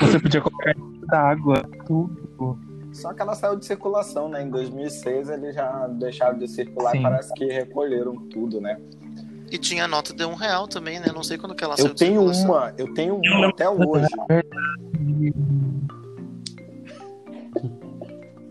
[0.00, 0.74] Você podia colocar
[1.12, 2.58] água, tudo.
[2.90, 4.42] Só que ela saiu de circulação, né?
[4.42, 7.00] Em 2006 eles já deixaram de circular sim.
[7.00, 8.80] e parece que recolheram tudo, né?
[9.50, 11.08] E tinha nota de um real também, né?
[11.14, 14.08] Não sei quando que ela saiu Eu tenho uma, eu tenho uma até hoje.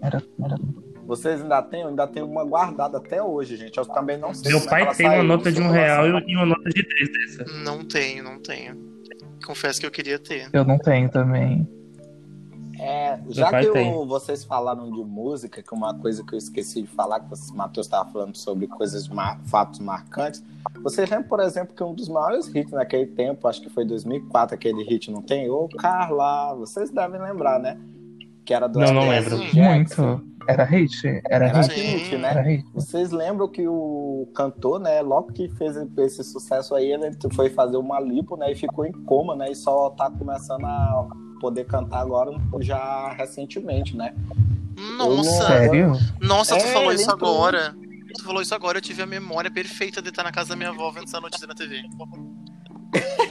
[0.03, 0.55] Era, era
[1.11, 1.81] vocês ainda têm?
[1.81, 3.77] Eu ainda tenho uma guardada até hoje, gente.
[3.77, 4.49] Eu também não sei.
[4.49, 7.51] Meu pai tem uma nota de um real e uma nota de três dessa.
[7.65, 8.77] Não tenho, não tenho.
[9.45, 10.47] Confesso que eu queria ter.
[10.53, 11.67] Eu não tenho também.
[12.79, 16.83] É, já que eu, vocês falaram de música, que é uma coisa que eu esqueci
[16.83, 20.41] de falar, que o Matheus estava falando sobre coisas, mar, fatos marcantes.
[20.81, 24.55] Vocês lembram, por exemplo, que um dos maiores hits naquele tempo, acho que foi 2004,
[24.55, 25.49] aquele hit, não tem?
[25.49, 27.77] Ô, Carla, vocês devem lembrar, né?
[28.45, 29.37] Que era do Não, não lembro.
[29.53, 30.30] Muito.
[30.47, 31.21] Era hit?
[31.29, 32.29] Era, era hit, hit né?
[32.29, 32.65] Era hit.
[32.73, 37.77] Vocês lembram que o cantor, né, logo que fez esse sucesso aí, ele foi fazer
[37.77, 41.07] uma lipo, né, e ficou em coma, né, e só tá começando a
[41.39, 44.13] poder cantar agora já recentemente, né?
[44.97, 45.47] Nossa!
[45.47, 45.93] Sério?
[46.19, 47.33] Nossa, tu é, falou isso entrou...
[47.33, 47.75] agora.
[48.13, 50.69] Tu falou isso agora, eu tive a memória perfeita de estar na casa da minha
[50.69, 51.81] avó vendo essa notícia na TV.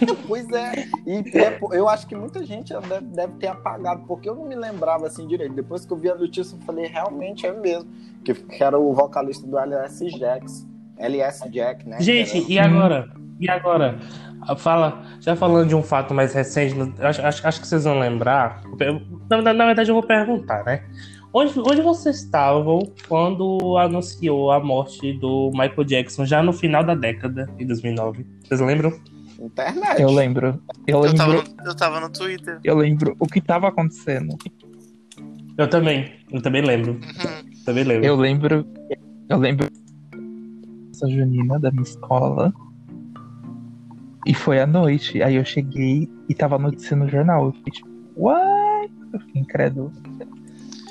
[0.27, 0.87] pois é.
[1.07, 4.55] E é, eu acho que muita gente deve, deve, ter apagado, porque eu não me
[4.55, 5.55] lembrava assim direito.
[5.55, 7.91] Depois que eu vi a notícia, eu falei, realmente é mesmo.
[8.25, 10.67] Que, que era o vocalista do LS Jax.
[10.99, 12.01] LS Jack, né?
[12.01, 12.47] Gente, era...
[12.49, 13.09] e agora?
[13.39, 13.99] E agora?
[14.57, 18.63] Fala, já falando de um fato mais recente, acho, acho, acho que vocês vão lembrar.
[19.29, 20.83] Na, na, na, verdade, eu vou perguntar, né?
[21.33, 26.95] Onde, onde vocês estavam quando anunciou a morte do Michael Jackson, já no final da
[26.95, 28.27] década, de 2009?
[28.43, 28.93] Vocês lembram?
[29.41, 30.01] Internet.
[30.01, 30.63] Eu lembro.
[30.87, 31.17] Eu, lembro.
[31.17, 32.59] Tava no, eu tava no Twitter.
[32.63, 34.37] Eu lembro o que tava acontecendo.
[35.57, 36.13] Eu também.
[36.31, 36.93] Eu também lembro.
[36.93, 37.65] Uhum.
[37.65, 38.07] Também lembro.
[38.07, 38.67] Eu lembro.
[39.29, 39.69] Eu lembro
[40.93, 42.53] essa junina da minha escola.
[44.27, 45.23] E foi à noite.
[45.23, 47.47] Aí eu cheguei e tava noticiando no jornal.
[47.47, 48.93] Eu fiquei tipo, what?
[49.13, 49.93] Eu fiquei incrédulo.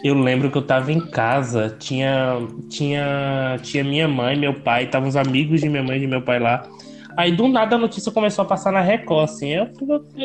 [0.04, 2.38] Eu lembro que eu tava em casa, tinha,
[2.70, 6.22] tinha, tinha minha mãe, meu pai, estavam os amigos de minha mãe e de meu
[6.22, 6.64] pai lá.
[7.20, 9.50] Aí do nada a notícia começou a passar na Record, assim.
[9.50, 9.68] Eu,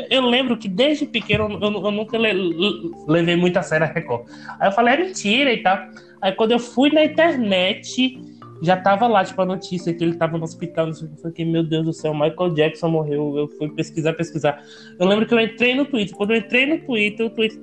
[0.08, 2.32] eu lembro que desde pequeno eu, eu nunca le,
[3.08, 4.28] levei muito a sério a Record.
[4.60, 5.76] Aí eu falei, é mentira e tal.
[6.22, 8.16] Aí quando eu fui na internet,
[8.62, 11.16] já tava lá, tipo, a notícia que ele tava no hospital, não sei o que.
[11.16, 13.38] Eu falei, meu Deus do céu, Michael Jackson morreu.
[13.38, 14.62] Eu fui pesquisar, pesquisar.
[14.96, 16.16] Eu lembro que eu entrei no Twitter.
[16.16, 17.58] Quando eu entrei no Twitter, o Twitter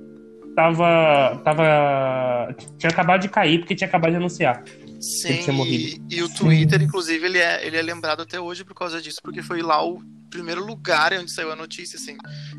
[0.57, 1.39] tava.
[1.45, 2.53] tava.
[2.77, 4.61] tinha acabado de cair, porque tinha acabado de anunciar.
[5.01, 9.01] Sim, e, e, o Twitter, inclusive, ele é, ele é lembrado até hoje por causa
[9.01, 12.15] disso, porque foi lá o primeiro lugar onde saiu a notícia, assim.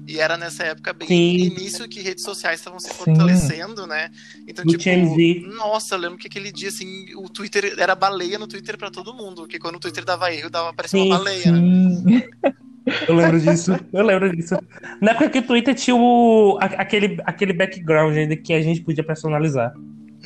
[0.08, 1.36] E era nessa época bem Sim.
[1.36, 3.88] início que redes sociais estavam se fortalecendo, Sim.
[3.88, 4.10] né?
[4.46, 8.48] Então, o tipo, nossa, eu lembro que aquele dia, assim, o Twitter era baleia no
[8.48, 12.22] Twitter para todo mundo, porque quando o Twitter dava erro, dava parecia uma baleia, né?
[13.08, 14.56] Eu lembro disso, eu lembro disso.
[15.00, 19.04] Na época que o Twitter tinha o, aquele, aquele background ainda que a gente podia
[19.04, 19.72] personalizar.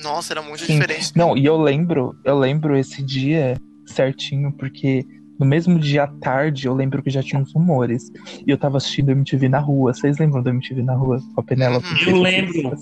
[0.03, 0.75] Nossa, era muito Sim.
[0.75, 1.13] diferente.
[1.17, 3.57] Não, e eu lembro, eu lembro esse dia
[3.87, 5.05] certinho, porque
[5.39, 8.11] no mesmo dia à tarde eu lembro que já tinha uns rumores.
[8.47, 9.93] E eu tava assistindo MTV na rua.
[9.93, 11.21] Vocês lembram do MTV na rua?
[11.35, 11.87] Com a Penélope?
[11.87, 12.11] Uhum.
[12.11, 12.75] Eu lembro.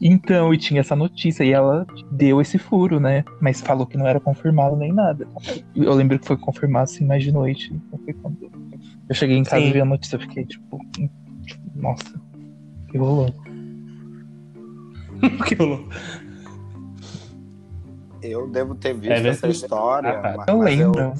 [0.00, 3.24] Então, e tinha essa notícia, e ela deu esse furo, né?
[3.40, 5.26] Mas falou que não era confirmado nem nada.
[5.74, 7.72] Eu lembro que foi confirmado assim mais de noite.
[7.72, 8.50] Então foi quando
[9.08, 9.70] eu cheguei em casa Sim.
[9.70, 10.78] e vi a notícia, eu fiquei tipo,
[11.74, 12.20] nossa,
[12.90, 13.32] que rolou.
[18.22, 20.18] Eu devo ter visto é, essa história.
[20.18, 20.34] Ah, tá.
[20.38, 21.00] mas, eu lembro.
[21.02, 21.14] Eu,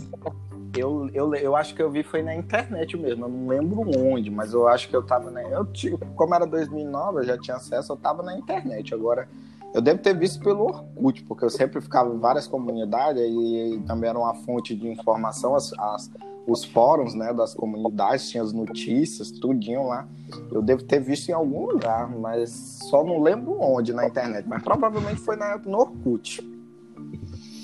[0.75, 3.27] eu, eu, eu, acho que eu vi foi na internet mesmo.
[3.27, 5.31] Eu não lembro onde, mas eu acho que eu tava.
[5.31, 5.69] Na, eu,
[6.17, 8.95] como era 2009, eu já tinha acesso, eu tava na internet.
[8.95, 9.29] Agora,
[9.75, 13.81] eu devo ter visto pelo Orkut, porque eu sempre ficava em várias comunidades e, e
[13.81, 15.55] também era uma fonte de informação.
[15.55, 16.11] As, as,
[16.47, 20.07] os fóruns né, das comunidades, tinha as notícias, tudinho lá.
[20.51, 24.47] Eu devo ter visto em algum lugar, mas só não lembro onde na internet.
[24.47, 26.41] Mas provavelmente foi na, no Orkut.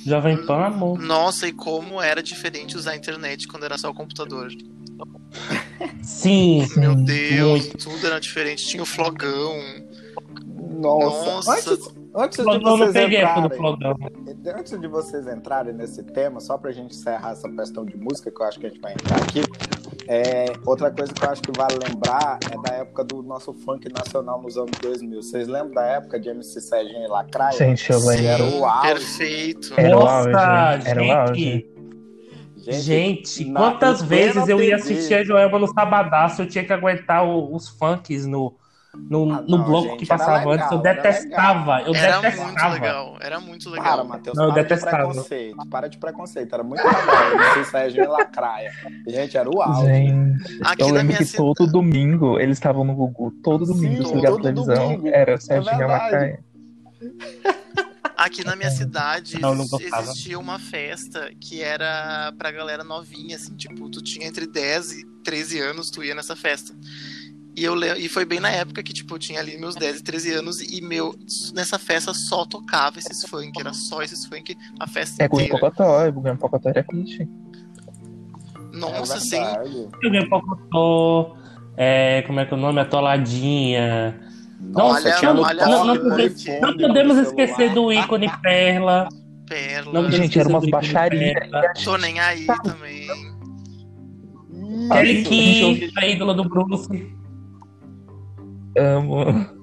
[0.05, 0.99] Jovem Pan, amor.
[0.99, 4.49] Nossa, e como era diferente usar a internet quando era só o computador.
[6.03, 6.67] Sim.
[6.77, 7.79] Meu Deus, muito.
[7.79, 8.67] tudo era diferente.
[8.67, 9.55] Tinha o flogão.
[10.79, 11.53] Nossa.
[11.53, 11.73] Nossa.
[11.73, 13.51] Antes, Antes de vocês entrarem,
[14.59, 18.43] antes de vocês entrarem nesse tema, só pra gente encerrar essa questão de música, que
[18.43, 19.43] eu acho que a gente vai entrar aqui,
[20.09, 23.89] é, outra coisa que eu acho que vale lembrar é da época do nosso funk
[23.93, 25.23] nacional nos anos 2000.
[25.23, 27.57] Vocês lembram da época de MC Serginho e Lacraia?
[27.57, 28.27] Gente, eu lembro.
[28.27, 28.89] Era o auge.
[28.89, 29.75] Perfeito.
[29.77, 30.89] Era o auge.
[30.89, 31.71] Era o auge.
[32.57, 37.25] Gente, gente quantas vezes eu ia assistir a Joelma no Sabadaço, eu tinha que aguentar
[37.25, 38.55] os funks no,
[38.95, 41.83] no, ah, no não, bloco gente, que passava legal, antes, eu detestava.
[41.83, 42.47] Eu era detestava.
[42.47, 43.97] muito legal, era muito legal.
[43.97, 44.97] Para, Matheus, para eu detestava.
[44.97, 45.69] de preconceito.
[45.71, 47.65] Para de preconceito, era muito legal.
[47.71, 48.73] Sérgio e Lacraia.
[49.07, 49.87] Gente, era o auge.
[49.87, 51.55] Gente, Aqui eu lembro que cidade...
[51.55, 53.31] todo domingo eles estavam no Gugu.
[53.45, 55.09] Todo domingo, Sim, a televisão, domingo.
[55.09, 56.45] era o Sérgio é e Lacraia.
[58.17, 63.55] Aqui na minha cidade não, não existia uma festa que era pra galera novinha, assim,
[63.55, 66.75] tipo, tu tinha entre 10 e 13 anos, tu ia nessa festa.
[67.61, 70.33] E, eu, e foi bem na época que, tipo, eu tinha ali meus 10, 13
[70.33, 71.15] anos e meu,
[71.55, 75.53] nessa festa só tocava esses funk, era só esses funk a festa é, inteira.
[75.53, 77.29] É, o Pocotó, o Guilherme Pocotó era hit.
[78.73, 79.43] Nossa, é sim.
[79.95, 81.37] O Guilherme Pocotó,
[81.77, 82.81] é, como é que é o nome?
[82.81, 84.19] Atoladinha.
[84.59, 89.07] Nossa, olha, tinha olha, não, não, podemos, não podemos esquecer do ícone Perla.
[89.47, 89.93] Perla.
[89.93, 91.35] Não, gente, era umas baixarias.
[91.85, 93.07] Tô nem aí também.
[94.89, 97.20] Kelly Key, a ídola do Bruce.
[98.77, 99.25] Amo.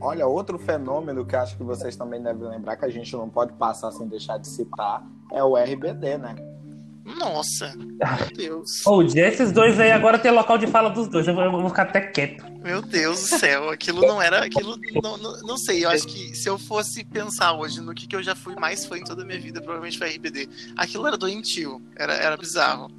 [0.00, 3.52] Olha, outro fenômeno que acho que vocês também devem lembrar, que a gente não pode
[3.52, 6.34] passar sem deixar de citar, é o RBD, né?
[7.04, 7.98] Nossa, meu
[8.36, 8.86] Deus.
[8.86, 11.26] Ô, oh, esses dois aí agora tem local de fala dos dois.
[11.26, 12.44] Eu vou, eu vou, ficar até quieto.
[12.62, 14.44] Meu Deus do céu, aquilo não era.
[14.44, 14.78] Aquilo.
[15.02, 18.14] Não, não, não, sei, eu acho que se eu fosse pensar hoje no que, que
[18.14, 20.48] eu já fui mais fã em toda a minha vida, provavelmente foi RBD.
[20.76, 22.90] Aquilo era doentio, era, era bizarro.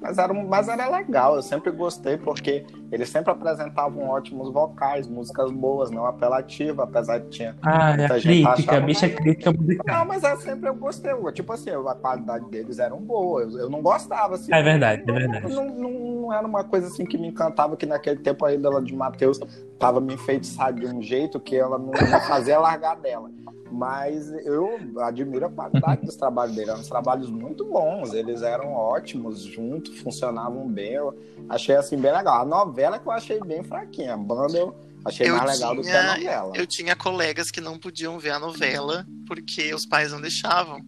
[0.00, 5.50] Mas era, mas era legal, eu sempre gostei, porque eles sempre apresentavam ótimos vocais, músicas
[5.52, 7.56] boas, não apelativa, apesar de tinha.
[7.62, 9.98] Ah, é crítica, a bicha crítica musical.
[9.98, 11.12] Não, mas é sempre eu gostei.
[11.32, 13.42] Tipo assim, a qualidade deles eram boa.
[13.42, 14.52] Eu, eu não gostava, assim.
[14.52, 15.52] É verdade, é verdade.
[15.52, 18.82] Não, não, não, era uma coisa assim que me encantava, que naquele tempo ainda ela
[18.82, 19.38] de Matheus
[19.78, 23.30] tava me enfeitiçada de um jeito que ela não, não fazia largar dela.
[23.70, 26.70] Mas eu admiro a qualidade dos trabalhos dele.
[26.70, 30.94] Eram trabalhos muito bons, eles eram ótimos juntos, funcionavam bem.
[30.94, 31.16] Eu
[31.48, 32.40] achei assim bem legal.
[32.40, 34.14] A novela que eu achei bem fraquinha.
[34.14, 36.56] A banda eu achei eu mais legal tinha, do que a novela.
[36.56, 40.80] Eu tinha colegas que não podiam ver a novela porque os pais não deixavam.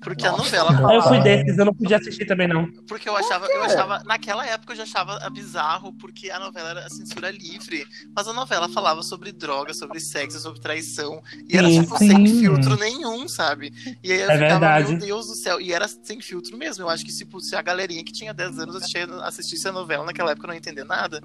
[0.00, 0.44] Porque a Nossa.
[0.44, 2.70] novela Aí eu fui desses, eu não podia assistir também, não.
[2.86, 6.88] Porque eu achava, eu achava, naquela época eu já achava bizarro, porque a novela era
[6.88, 7.84] censura livre.
[8.14, 11.20] Mas a novela falava sobre droga, sobre sexo, sobre traição.
[11.48, 12.40] E era Sim, tipo sem sim.
[12.40, 13.72] filtro nenhum, sabe?
[14.02, 14.90] E aí eu É ficava, verdade.
[14.92, 15.60] meu Deus do céu.
[15.60, 16.84] E era sem filtro mesmo.
[16.84, 20.04] Eu acho que se, se a galerinha que tinha 10 anos assistia, assistisse a novela
[20.04, 21.20] naquela época eu não ia entender nada.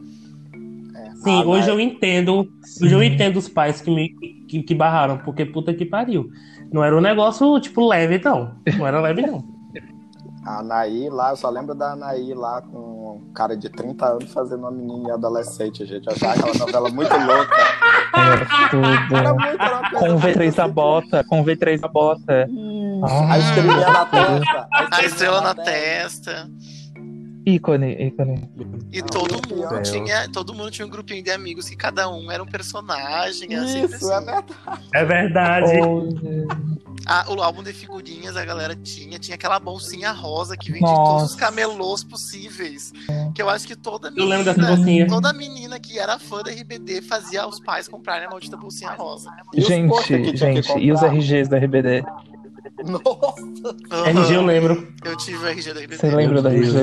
[0.95, 1.11] É.
[1.15, 2.51] Sim, Ah, hoje mas- eu entendo.
[2.81, 4.09] Hoje eu entendo os pais que me
[4.47, 6.29] que, que barraram, porque puta que pariu.
[6.73, 8.55] Não era um negócio, tipo, leve, não.
[8.77, 9.43] Não era leve, não.
[10.45, 14.33] A Anaí lá, eu só lembro da Anaí lá com um cara de 30 anos
[14.33, 16.05] fazendo uma menina adolescente, gente.
[16.05, 17.55] Eu achava aquela novela muito louca.
[18.13, 18.81] Era Era tudo.
[18.85, 22.49] muito era uma coisa Com o V3 muito da bota, com o V3 da bota.
[23.29, 24.67] A estrelinha na testa.
[24.91, 26.49] A estrela na testa.
[27.45, 28.49] Ícone, ícone.
[28.91, 29.89] E Ah, todo mundo Deus.
[29.89, 30.29] tinha.
[30.29, 33.51] Todo mundo tinha um grupinho de amigos que cada um era um personagem.
[33.53, 33.97] Isso, é assim.
[34.25, 34.53] verdade.
[34.93, 35.71] É verdade.
[37.05, 40.95] Ah, o álbum de figurinhas a galera tinha, tinha aquela bolsinha rosa que vendia em
[40.95, 41.37] todos os Nossa.
[41.37, 42.93] camelôs possíveis.
[43.35, 45.07] Que eu acho que toda Eu lembro dessa menina, bolsinha.
[45.07, 49.29] toda menina que era fã da RBD fazia os pais comprarem a maldita bolsinha rosa.
[49.53, 51.01] E Gente, gente, e os?
[51.03, 52.05] RGs da RBD?
[52.83, 54.09] Nossa!
[54.09, 54.87] RG eu lembro.
[55.05, 55.97] Eu tive o RG da RBD.
[55.97, 56.77] Você lembra da RG?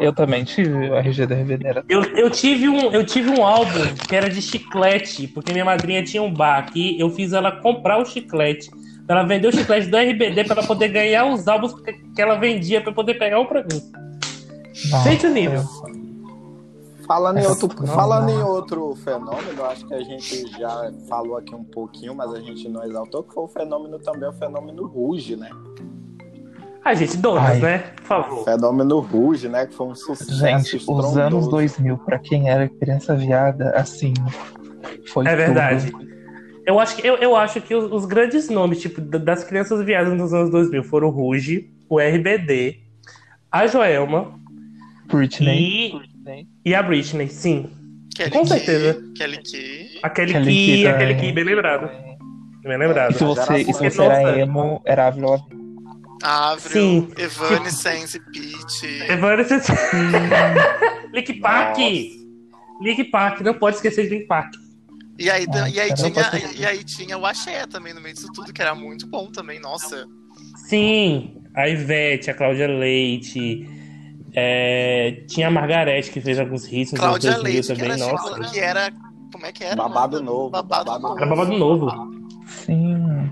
[0.00, 1.64] Eu também tive o RG da RBD.
[1.88, 6.02] Eu, eu, tive um, eu tive um álbum que era de chiclete, porque minha madrinha
[6.04, 8.70] tinha um bar aqui, eu fiz ela comprar o chiclete.
[9.08, 12.36] Ela vendeu o chiclete do RBD pra ela poder ganhar os álbuns que, que ela
[12.36, 13.82] vendia pra poder pegar um pra mim.
[14.90, 15.10] Nossa.
[15.10, 15.62] Gente nível.
[17.06, 21.64] Falando em, outro, falando em outro fenômeno, acho que a gente já falou aqui um
[21.64, 25.50] pouquinho, mas a gente não exaltou, que foi o fenômeno também, o fenômeno Ruge, né?
[26.84, 27.78] Ai, gente, donas, né?
[27.78, 28.44] Por O favor.
[28.44, 29.66] fenômeno Ruge, né?
[29.66, 31.20] Que foi um sucesso Gente, os estrondoso.
[31.20, 34.12] anos 2000, pra quem era criança viada, assim,
[35.12, 35.90] foi É verdade.
[35.90, 36.06] tudo.
[36.64, 39.84] Eu acho que, eu, eu acho que os, os grandes nomes, tipo, da- das crianças
[39.84, 42.78] viadas nos anos 2000 foram o Ruge, o RBD,
[43.50, 44.38] a Joelma
[45.06, 45.58] Britney.
[45.58, 46.11] e,
[46.64, 47.70] e a Britney, sim.
[48.14, 49.02] Kelly Com Key, certeza.
[49.16, 50.00] Kelly Key.
[50.02, 51.90] Aquele Kelly que, Key aquele que, bem lembrado.
[52.62, 53.12] Bem lembrado.
[53.12, 55.38] E se você, e se você era emo, era Avril.
[56.22, 57.08] Avril, Sim.
[57.18, 59.10] Evanescence, Peach.
[59.10, 59.72] Evanescence.
[61.12, 61.78] Link Park.
[61.78, 62.22] Nossa.
[62.82, 64.54] Link Park, não pode esquecer de Link Park.
[65.18, 66.12] E aí, Ah, e, aí tinha,
[66.56, 69.60] e aí tinha o Axé também no meio disso tudo, que era muito bom também,
[69.60, 70.06] nossa.
[70.68, 73.68] Sim, a Ivete, a Cláudia Leite.
[74.34, 77.90] É, tinha a Margarete que fez alguns hits nos anos Cláudia 2000 Leite, que também,
[77.92, 78.34] era, nossa.
[78.34, 78.92] tipo, que era.
[79.32, 79.76] Como é que era?
[79.76, 80.50] Babado novo.
[80.50, 81.18] Babado, babado novo.
[81.18, 81.90] Era babado novo.
[82.46, 83.30] Sim.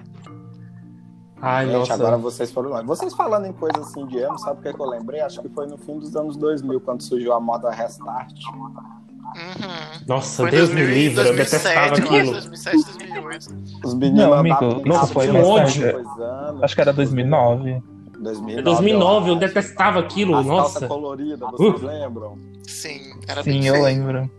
[1.43, 1.95] Ai, Gente, nossa.
[1.95, 2.85] agora vocês foram longe.
[2.87, 5.21] Vocês falando em coisa assim de emo, sabe o que, que eu lembrei?
[5.21, 8.35] Acho que foi no fim dos anos 2000, quando surgiu a moda Restart.
[8.51, 10.05] Uhum.
[10.07, 12.33] Nossa, Foi Deus me 2000, livre, eu detestava 2007, aquilo.
[12.33, 13.87] 2007, 2008.
[13.87, 15.93] Os meninos Não, amigo, isso foi tarde.
[15.93, 16.65] coisando.
[16.65, 17.83] Acho que era 2009.
[18.21, 19.41] 2009, 2009 eu acho.
[19.41, 20.87] detestava aquilo, As nossa.
[20.87, 21.87] coloridas, vocês Uh.
[21.87, 22.39] lembram?
[22.67, 23.85] Sim, era bem Sim, eu feio.
[23.87, 24.31] lembro.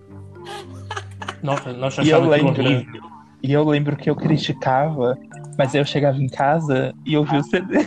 [1.44, 2.62] Nossa, nossa, eu E eu lembro.
[2.62, 3.02] horrível.
[3.44, 5.18] E eu lembro que eu criticava,
[5.58, 7.78] mas aí eu chegava em casa e eu vi o CD.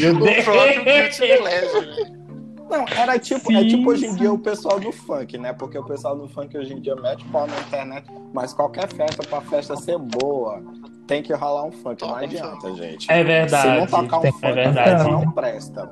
[0.00, 0.44] Meu Deus.
[2.70, 5.52] Não, era tipo, é tipo hoje em dia o pessoal do funk, né?
[5.52, 9.22] Porque o pessoal do funk hoje em dia mete pau na internet, mas qualquer festa,
[9.26, 10.62] pra festa ser boa,
[11.06, 12.00] tem que rolar um funk.
[12.02, 12.80] Não adianta, funk.
[12.80, 13.80] é É Se verdade.
[13.80, 14.90] não tocar um Tem- funk, é a verdade.
[14.90, 15.90] festa não presta.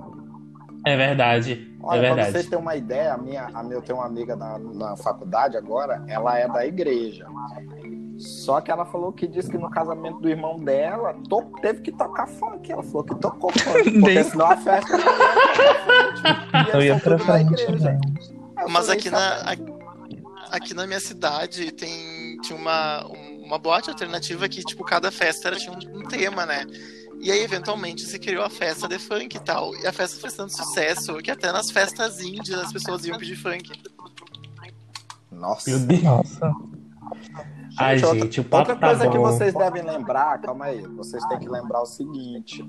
[0.87, 1.77] É verdade.
[1.83, 2.33] Olha, é pra verdade.
[2.33, 5.57] vocês terem uma ideia, a minha, a minha, eu tenho uma amiga na, na faculdade
[5.57, 7.27] agora, ela é da igreja.
[8.19, 11.93] Só que ela falou que disse que no casamento do irmão dela to- teve que
[11.93, 12.71] tocar funk.
[12.73, 14.97] Ela falou que tocou funk, porque senão a festa
[16.73, 17.61] não ia pra frente.
[17.61, 18.01] Ia pra né?
[18.69, 19.79] Mas aqui "Tá na, bem."
[20.51, 25.49] aqui na minha cidade tem, tinha uma, um- uma boate alternativa que, tipo, cada festa
[25.49, 26.67] era, tinha um, um tema, né?
[27.21, 29.75] E aí, eventualmente, se criou a festa de funk e tal.
[29.77, 33.37] E a festa fez tanto sucesso que até nas festas índias as pessoas iam pedir
[33.37, 33.71] funk.
[35.33, 35.71] Nossa.
[35.71, 36.03] Meu Deus.
[36.03, 36.53] Nossa.
[37.79, 39.25] Ai, outra- gente, o papo Outra tá coisa que bom.
[39.25, 42.65] vocês devem lembrar, calma aí, vocês têm que lembrar o seguinte.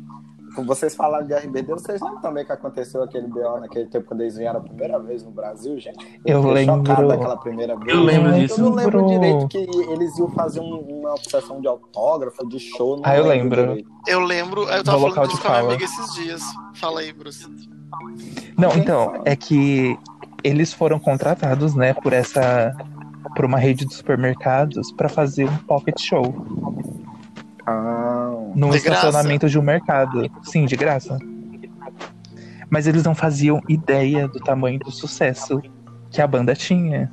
[0.55, 4.21] Como vocês falaram de RBD, vocês lembram também que aconteceu aquele BO naquele tempo quando
[4.21, 5.99] eles vieram a primeira vez no Brasil, gente?
[6.25, 7.07] Eu fiquei lembro.
[7.07, 7.95] daquela primeira vez.
[7.95, 8.59] Eu lembro Eu disso.
[8.61, 12.95] não lembro direito que eles iam fazer um- uma sessão de autógrafo, de show.
[12.97, 13.61] Não Ah, eu lembro.
[13.67, 13.89] direito.
[14.07, 16.41] Eu lembro, eu tava falando disso de com a minha amiga esses dias.
[16.73, 17.45] Fala aí, Bruce.
[18.57, 19.23] Não, Quem então, fala?
[19.25, 19.97] é que
[20.43, 22.75] eles foram contratados, né, por essa
[23.35, 26.33] por uma rede de supermercados pra fazer um pocket show
[27.65, 29.07] Ah, num De graça?
[29.07, 30.29] estacionamento de um mercado.
[30.43, 31.17] Sim, de graça.
[32.69, 35.61] Mas eles não faziam ideia do tamanho do sucesso
[36.09, 37.11] que a banda tinha.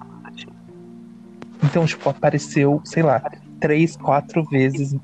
[1.63, 3.23] Então, tipo, apareceu, sei lá,
[3.61, 4.95] três, quatro vezes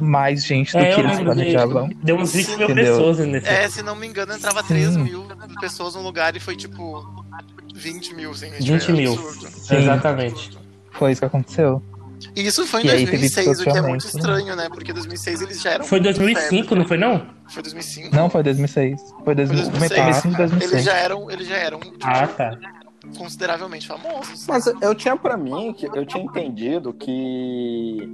[0.00, 1.90] mais gente do É, que eles planejavam.
[2.02, 2.84] Deu uns 20 mil Entendeu?
[2.96, 3.48] pessoas nesse.
[3.48, 4.68] É, se não me engano, entrava Sim.
[4.68, 5.26] 3 mil
[5.60, 7.04] pessoas no lugar e foi tipo
[7.74, 8.50] 20 mil, assim.
[8.50, 9.12] tipo, 20 é mil.
[9.12, 9.48] absurdo.
[9.50, 9.76] Sim.
[9.76, 10.58] Exatamente.
[10.92, 11.82] Foi isso que aconteceu.
[12.34, 14.68] E isso foi em E aí teve 2006, o que é muito distanciamento, estranho, né?
[14.72, 15.84] Porque 2006 eles já eram.
[15.84, 17.26] Foi 2005, não foi não?
[17.48, 18.14] Foi 2005.
[18.16, 19.00] Não, foi 2006.
[19.24, 20.00] Foi 2000, Foi 2006.
[20.00, 20.72] começo de 2006.
[20.72, 22.58] Eles já eram, eles já eram tipo, Ah, tá.
[23.18, 24.46] consideravelmente famosos.
[24.48, 28.08] Mas eu tinha pra mim que eu tinha entendido que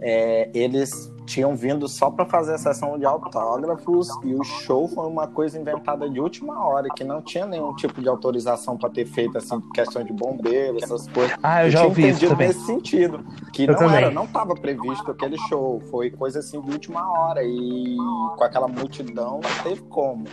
[0.00, 5.06] é, eles tinham vindo só pra fazer a sessão de autógrafos e o show foi
[5.06, 9.04] uma coisa inventada de última hora, que não tinha nenhum tipo de autorização pra ter
[9.06, 11.36] feito assim, questão de bombeiro, essas coisas.
[11.42, 12.48] Ah, eu já tinha ouvi isso também.
[12.48, 13.24] nesse sentido.
[13.52, 13.96] Que Eu não também.
[13.96, 15.80] era, não estava previsto aquele show.
[15.90, 17.42] Foi coisa assim de última hora.
[17.44, 17.96] E
[18.36, 20.24] com aquela multidão não teve como.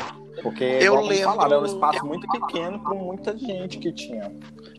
[0.41, 4.31] Porque Eu lembro- falaram, era um espaço muito pequeno com muita gente que tinha.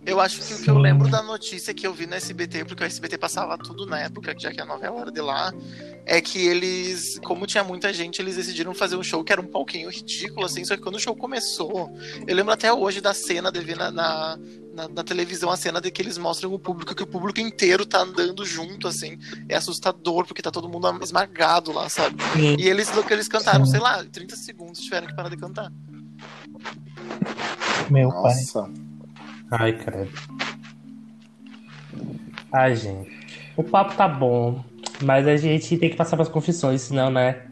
[0.06, 2.82] Eu acho que o que eu lembro da notícia que eu vi no SBT, porque
[2.82, 5.52] o SBT passava tudo na época, já que a novela era de lá,
[6.06, 9.46] é que eles, como tinha muita gente, eles decidiram fazer um show que era um
[9.46, 11.92] pouquinho ridículo, assim, só que quando o show começou,
[12.26, 14.38] eu lembro até hoje da cena de ver na, na,
[14.74, 17.84] na- na televisão a cena de que eles mostram o público, que o público inteiro
[17.84, 19.18] tá andando junto, assim,
[19.48, 22.16] é assustador, porque tá todo mundo esmagado lá, sabe?
[22.34, 22.56] Sim.
[22.58, 23.72] E eles, eles cantaram, Sim.
[23.72, 25.72] sei lá, 30 segundos tiveram que parar de cantar.
[27.90, 28.22] Meu pai.
[28.22, 28.70] Nossa.
[29.50, 30.10] Ai, credo.
[32.52, 33.10] Ai, gente.
[33.56, 34.64] O papo tá bom,
[35.02, 37.42] mas a gente tem que passar pras confissões, senão, né?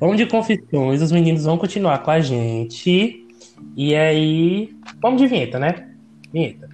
[0.00, 3.26] Vamos de confissões, os meninos vão continuar com a gente.
[3.76, 4.76] E aí.
[5.00, 5.87] Vamos de vinheta, né?
[6.32, 6.68] Vinheta.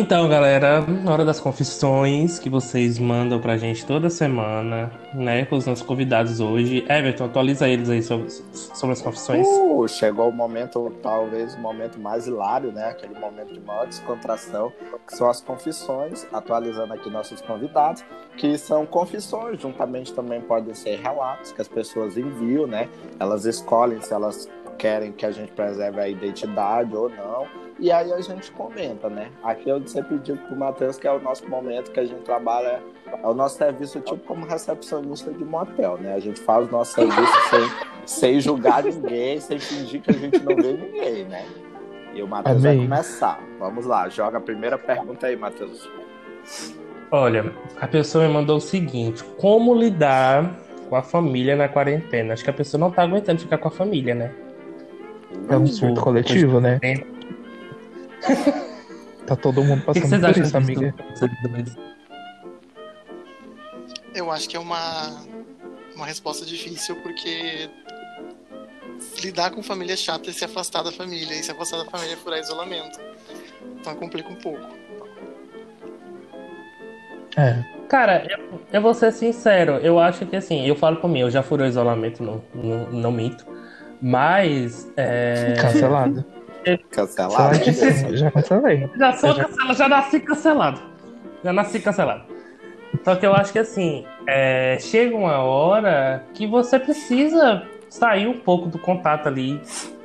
[0.00, 5.66] Então, galera, hora das confissões que vocês mandam pra gente toda semana, né, com os
[5.66, 6.82] nossos convidados hoje.
[6.88, 9.46] Everton, atualiza eles aí sobre, sobre as confissões.
[9.46, 12.86] Uh, chegou o momento, talvez o momento mais hilário, né?
[12.86, 14.72] Aquele momento de maior descontração,
[15.06, 18.02] que são as confissões, atualizando aqui nossos convidados,
[18.38, 22.88] que são confissões, juntamente também podem ser relatos que as pessoas enviam, né?
[23.18, 24.48] Elas escolhem se elas
[24.78, 27.69] querem que a gente preserve a identidade ou não.
[27.80, 29.30] E aí a gente comenta, né?
[29.42, 32.82] Aqui eu sempre digo pro Matheus que é o nosso momento que a gente trabalha,
[33.10, 36.14] é o nosso serviço tipo como recepcionista de motel, né?
[36.14, 37.70] A gente faz o nosso serviço sem,
[38.04, 41.46] sem julgar ninguém, sem fingir que a gente não vê ninguém, né?
[42.14, 43.40] E o Matheus vai começar.
[43.58, 45.88] Vamos lá, joga a primeira pergunta aí, Matheus.
[47.10, 47.50] Olha,
[47.80, 50.54] a pessoa me mandou o seguinte: como lidar
[50.90, 52.34] com a família na quarentena?
[52.34, 54.34] Acho que a pessoa não tá aguentando ficar com a família, né?
[55.48, 56.78] É um surto coletivo, né?
[56.82, 57.19] É.
[59.26, 60.94] Tá todo mundo O que que passando vocês por isso, amiga.
[64.14, 65.24] Eu acho que é uma,
[65.94, 67.70] uma resposta difícil, porque
[69.22, 72.14] lidar com família é chato é se afastar da família, e se afastar da família
[72.14, 72.98] é furar isolamento.
[73.80, 74.66] Então complica um pouco.
[77.36, 77.62] É.
[77.88, 81.42] Cara, eu, eu vou ser sincero, eu acho que assim, eu falo mim, eu já
[81.42, 83.46] furei o isolamento, não, não, não minto.
[84.00, 84.90] Mas.
[84.96, 85.54] É...
[85.60, 86.24] Cancelado.
[86.90, 87.58] Cancelado.
[87.58, 88.16] Canceladíssimo.
[88.16, 88.90] Já cancelei.
[88.96, 90.80] Já sou cancelado, já nasci cancelado.
[91.44, 92.22] Já nasci cancelado.
[93.04, 98.38] Só que eu acho que assim, é, chega uma hora que você precisa sair um
[98.38, 99.60] pouco do contato ali,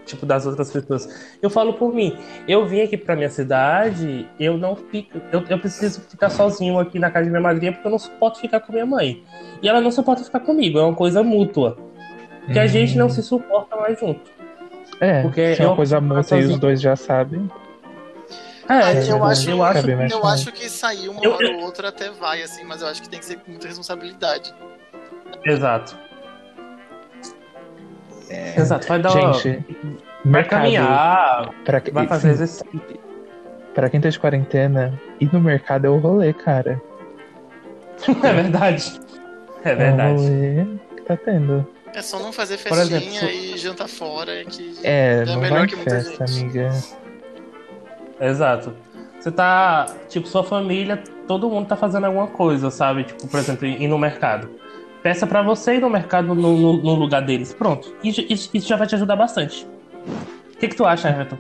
[0.06, 1.36] tipo, das outras pessoas.
[1.41, 2.16] Eu falo por mim,
[2.47, 5.20] eu vim aqui pra minha cidade, eu não fico.
[5.32, 8.39] Eu, eu preciso ficar sozinho aqui na casa de minha madrinha porque eu não suporto
[8.39, 9.24] ficar com minha mãe.
[9.62, 11.78] E ela não suporta ficar comigo, é uma coisa mútua.
[12.53, 12.68] Que a Hum.
[12.68, 14.22] gente não se suporta mais junto.
[15.00, 17.50] É, Porque se é uma coisa mútua e os dois já sabem.
[18.68, 19.32] É, Ah, é eu, verdade.
[19.32, 22.82] acho, eu acho, eu acho que sair uma hora ou outra até vai, assim, mas
[22.82, 24.54] eu acho que tem que ser com muita responsabilidade.
[25.46, 25.96] Exato.
[28.58, 30.62] Exato, vai dar Gente, vai mercado.
[30.62, 33.00] caminhar, Pra, que- vai fazer sim, exercício.
[33.76, 36.82] pra quem tá de quarentena, ir no mercado é o rolê, cara.
[38.24, 39.00] É verdade.
[39.64, 40.22] É É o verdade.
[40.24, 40.66] rolê
[40.96, 41.68] que tá tendo.
[41.96, 45.68] É só não fazer festinha exemplo, e jantar fora que É, É não melhor vai
[45.68, 46.41] que muita festa, gente.
[46.60, 46.70] amiga.
[48.20, 48.74] Exato.
[49.20, 53.06] Você tá, tipo, sua família, todo mundo tá fazendo alguma coisa, sabe?
[53.06, 54.50] Tipo, por exemplo, ir no mercado.
[55.02, 57.54] Peça pra você ir no mercado no, no- no lugar deles.
[57.54, 57.96] Pronto.
[58.04, 59.66] Isso, isso- isso já vai te ajudar bastante.
[60.54, 61.38] O que, que tu acha, Everton?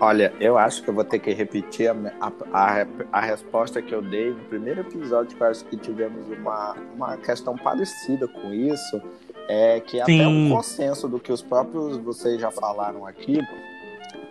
[0.00, 3.94] Olha, eu acho que eu vou ter que repetir a, a, a, a resposta que
[3.94, 8.52] eu dei no primeiro episódio, que eu acho que tivemos uma, uma questão parecida com
[8.52, 9.00] isso,
[9.48, 10.26] é que até Sim.
[10.26, 13.40] um consenso do que os próprios vocês já falaram aqui,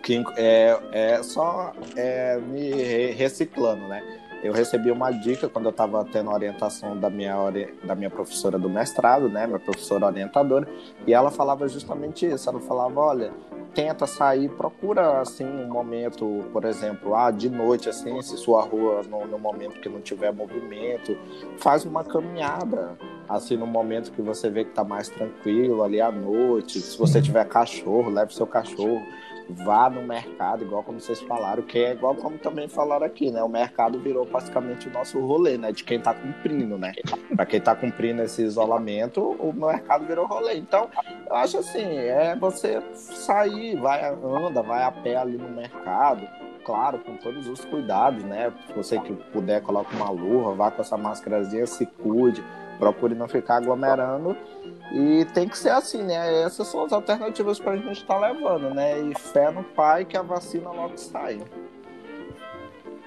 [0.02, 4.02] que é, é só é, me re- reciclando, né?
[4.44, 7.34] eu recebi uma dica quando eu estava tendo orientação da minha,
[7.82, 10.68] da minha professora do mestrado, né, minha professora orientadora,
[11.06, 12.50] e ela falava justamente isso.
[12.50, 13.32] Ela falava, olha,
[13.74, 19.00] tenta sair, procura assim um momento, por exemplo, ah, de noite assim, se sua rua
[19.08, 21.16] no, no momento que não tiver movimento,
[21.56, 22.98] faz uma caminhada,
[23.28, 26.80] assim no momento que você vê que está mais tranquilo ali à noite.
[26.80, 29.02] Se você tiver cachorro, leve seu cachorro
[29.48, 33.42] vá no mercado, igual como vocês falaram, que é igual como também falaram aqui, né?
[33.42, 35.72] O mercado virou praticamente o nosso rolê, né?
[35.72, 36.92] De quem tá cumprindo, né?
[37.34, 40.56] Para quem tá cumprindo esse isolamento, o mercado virou rolê.
[40.56, 40.88] Então,
[41.28, 46.26] eu acho assim, é você sair, vai, anda, vai a pé ali no mercado,
[46.64, 48.52] claro, com todos os cuidados, né?
[48.74, 52.42] Você que puder, coloque uma luva, vá com essa máscarazinha, se cuide,
[52.78, 54.36] procure não ficar aglomerando
[54.92, 56.42] e tem que ser assim, né?
[56.42, 59.00] Essas são as alternativas para a gente estar tá levando, né?
[59.00, 61.40] E fé no pai que a vacina logo sai.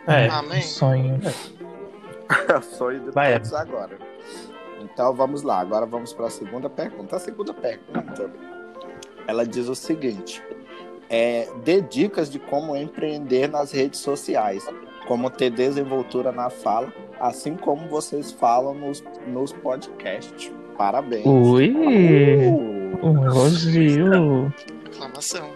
[0.08, 0.62] É, Amém.
[0.62, 1.20] Sonho.
[2.78, 3.98] sonho de Vai, todos agora.
[4.82, 7.16] Então vamos lá, agora vamos para a segunda pergunta.
[7.16, 8.32] A segunda pergunta,
[9.28, 10.42] ela diz o seguinte:
[11.10, 14.68] é, dê dicas de como empreender nas redes sociais,
[15.08, 20.52] como ter desenvoltura na fala, assim como vocês falam nos, nos podcasts.
[20.78, 21.26] Parabéns.
[21.26, 21.74] Ui!
[21.76, 24.54] Uh, Um elogio.
[24.86, 25.50] Aclamação.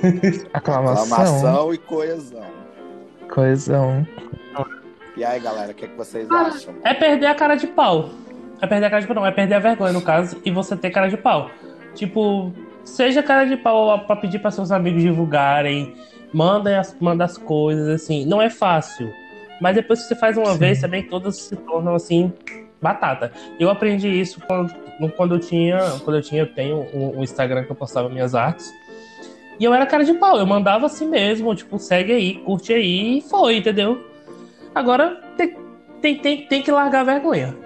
[0.52, 1.04] Aclamação.
[1.04, 2.46] Aclamação e coesão.
[3.32, 4.06] Coesão.
[5.16, 6.74] E aí, galera, o que, é que vocês acham?
[6.84, 8.10] É perder a cara de pau.
[8.60, 9.26] É perder a cara de pau, não.
[9.26, 11.50] É perder a vergonha, no caso, e você ter cara de pau.
[11.94, 12.52] Tipo,
[12.84, 15.94] seja cara de pau pra pedir para seus amigos divulgarem.
[16.32, 18.24] Manda as, manda as coisas, assim.
[18.26, 19.12] Não é fácil.
[19.60, 20.58] Mas depois que você faz uma Sim.
[20.58, 22.32] vez, também todas se tornam, assim,
[22.80, 23.32] batata.
[23.58, 24.72] Eu aprendi isso quando,
[25.16, 25.78] quando eu tinha.
[26.04, 28.72] Quando eu tinha, eu tenho um, um Instagram que eu postava minhas artes.
[29.58, 33.18] E eu era cara de pau, eu mandava assim mesmo, tipo, segue aí, curte aí
[33.18, 34.00] e foi, entendeu?
[34.72, 35.56] Agora tem,
[36.00, 37.56] tem, tem, tem que largar a vergonha.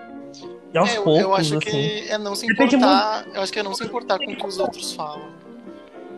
[0.73, 1.71] E aos É, eu, poucos, eu acho assim.
[1.71, 3.27] que é não se Depende importar.
[3.35, 5.21] Eu acho que é não se importar com o que os outros falam.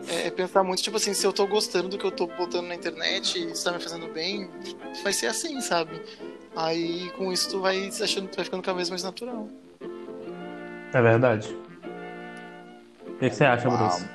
[0.07, 2.67] É, é pensar muito, tipo assim, se eu tô gostando do que eu tô botando
[2.67, 4.49] na internet e isso tá me fazendo bem,
[5.03, 6.01] vai ser assim, sabe?
[6.55, 9.47] Aí com isso tu vai achando, tu vai ficando cada vez mais natural.
[10.93, 11.55] É verdade.
[13.07, 13.77] O que que você acha, Uau.
[13.77, 14.05] Bruce?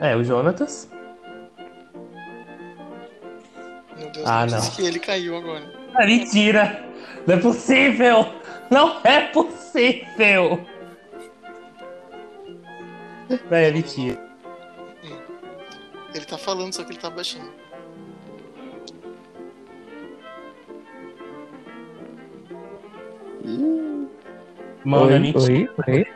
[0.00, 0.88] É, o Jonatas.
[3.96, 4.70] Meu Deus, Ah, não.
[4.70, 5.72] que ele caiu agora.
[5.94, 6.84] Ah, mentira!
[7.26, 8.26] Não é possível!
[8.70, 10.66] Não é possível!
[13.50, 14.20] É, mentira.
[16.14, 17.50] Ele tá falando, só que ele tá baixinho.
[24.84, 25.70] Mano, é oi, mentira.
[25.88, 26.06] oi, oi.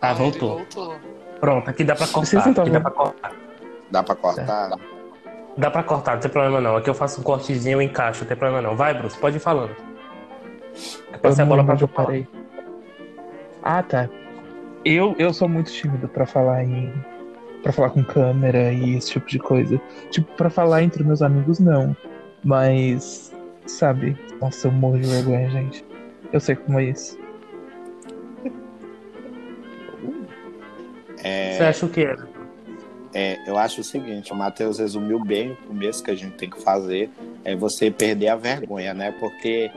[0.00, 0.58] Ah, Ele voltou.
[0.58, 0.96] voltou.
[1.40, 2.48] Pronto, aqui dá pra cortar.
[2.48, 3.32] Aqui dá pra cortar.
[3.90, 4.70] Dá pra cortar?
[5.56, 6.76] Dá pra cortar, não tem problema não.
[6.76, 8.76] Aqui eu faço um cortezinho e encaixo, não tem problema não.
[8.76, 9.70] Vai, Bruce, pode ir falando.
[9.70, 12.26] Eu Eu passei a não bola pra eu tu parei.
[13.62, 14.08] Ah, tá.
[14.84, 16.92] Eu, eu sou muito tímido pra falar em.
[17.62, 19.80] pra falar com câmera e esse tipo de coisa.
[20.10, 21.96] Tipo, pra falar entre meus amigos, não.
[22.42, 23.32] Mas.
[23.66, 24.16] Sabe?
[24.40, 25.84] Nossa, eu morro de vergonha, gente.
[26.32, 27.18] Eu sei como é isso.
[31.22, 32.14] É, Você acha o quê?
[33.14, 36.50] é, eu acho o seguinte, o Matheus resumiu bem o começo que a gente tem
[36.50, 37.08] que fazer,
[37.44, 39.12] é você perder a vergonha, né?
[39.12, 39.70] Porque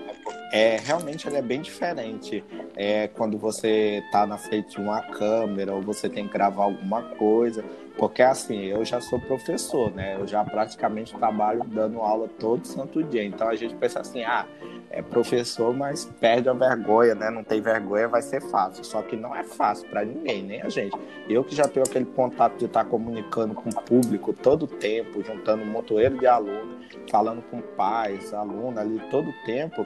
[0.51, 2.43] é, realmente ele é bem diferente.
[2.79, 7.01] É quando você tá na frente de uma câmera ou você tem que gravar alguma
[7.01, 7.63] coisa.
[7.97, 10.15] Porque assim, eu já sou professor, né?
[10.19, 13.23] Eu já praticamente trabalho dando aula todo santo dia.
[13.23, 14.45] Então a gente pensa assim, ah,
[14.91, 17.29] é professor, mas perde a vergonha, né?
[17.31, 18.83] Não tem vergonha, vai ser fácil.
[18.83, 20.95] Só que não é fácil para ninguém, nem a gente.
[21.27, 25.23] Eu que já tenho aquele contato de estar comunicando com o público todo o tempo,
[25.23, 26.77] juntando um montoeiro de alunos,
[27.09, 29.85] falando com pais, alunos ali todo o tempo,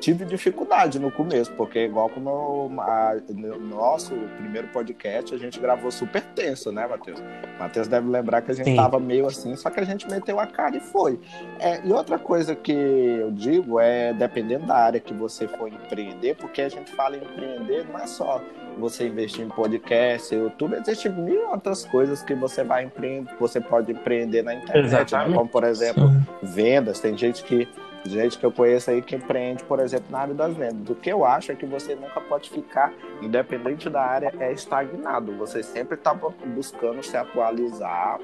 [0.00, 5.90] tive dificuldade no começo, porque igual como a, no nosso primeiro podcast, a gente gravou
[5.90, 7.22] super tenso, né, Matheus?
[7.58, 8.76] Matheus deve lembrar que a gente Sim.
[8.76, 11.20] tava meio assim, só que a gente meteu a cara e foi.
[11.58, 16.34] É, e outra coisa que eu digo é, dependendo da área que você for empreender,
[16.36, 18.42] porque a gente fala em empreender, não é só
[18.78, 23.92] você investir em podcast, YouTube, existem mil outras coisas que você vai empreender, você pode
[23.92, 25.30] empreender na internet, né?
[25.34, 26.24] Como por exemplo, Sim.
[26.42, 27.00] vendas.
[27.00, 27.68] Tem gente que
[28.04, 30.82] gente que eu conheço aí que empreende, por exemplo, na área das vendas.
[30.82, 35.36] Do que eu acho é que você nunca pode ficar, independente da área, é estagnado.
[35.36, 38.18] Você sempre está buscando se atualizar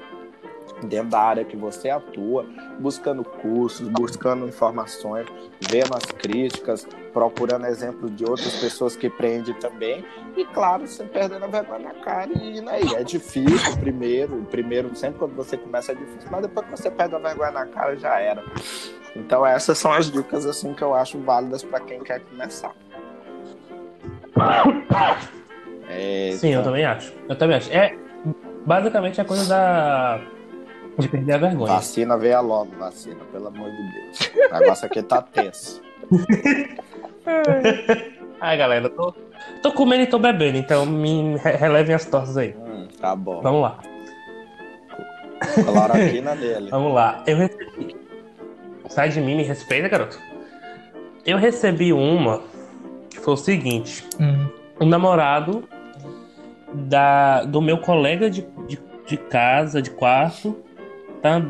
[0.83, 2.45] dentro da área que você atua,
[2.79, 5.25] buscando cursos, buscando informações,
[5.69, 10.05] vendo as críticas, procurando exemplos de outras pessoas que prendem também,
[10.35, 12.93] e claro, você perdendo a vergonha na cara e indo aí.
[12.95, 17.15] É difícil primeiro, primeiro, sempre quando você começa é difícil, mas depois que você perde
[17.15, 18.43] a vergonha na cara já era.
[19.15, 22.71] Então essas são as dicas assim que eu acho válidas para quem quer começar.
[25.89, 27.13] É, Sim, eu também acho.
[27.27, 27.71] Eu também acho.
[27.71, 27.95] É
[28.65, 30.19] basicamente a coisa da
[30.97, 31.73] de perder a vergonha.
[31.73, 34.31] Vacina veio logo, vacina, pelo amor de Deus.
[34.51, 35.81] O negócio aqui tá tenso.
[38.39, 39.13] Ai, galera, tô,
[39.61, 42.55] tô comendo e tô bebendo, então me relevem as tossas aí.
[42.57, 43.41] Hum, tá bom.
[43.41, 43.79] Vamos lá.
[45.65, 46.69] Cloroquina dele.
[46.69, 47.23] Vamos lá.
[47.27, 47.96] Eu recebi.
[48.89, 50.19] Sai de mim, me respeita, garoto.
[51.25, 52.41] Eu recebi uma
[53.09, 54.47] que foi o seguinte: hum.
[54.79, 55.63] um namorado
[56.73, 60.57] da, do meu colega de, de, de casa, de quarto,
[61.21, 61.41] tá,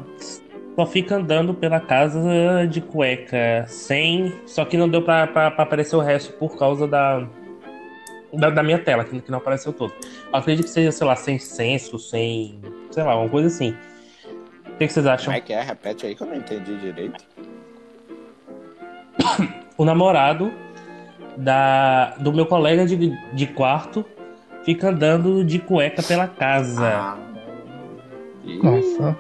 [0.75, 4.33] só fica andando pela casa de cueca, sem.
[4.45, 7.27] Só que não deu pra, pra, pra aparecer o resto por causa da,
[8.33, 9.93] da, da, minha tela, que não apareceu todo.
[10.31, 12.61] Eu acredito que seja, sei lá, sem senso, sem.
[12.91, 13.75] sei lá, uma coisa assim.
[14.78, 15.25] O que, que vocês acham?
[15.25, 15.61] Como é que é?
[15.63, 17.25] Repete aí que eu não entendi direito.
[19.75, 20.53] o namorado
[21.36, 24.05] da, do meu colega de, de quarto
[24.63, 26.88] fica andando de cueca pela casa.
[26.88, 27.17] Ah.
[28.61, 29.17] Nossa.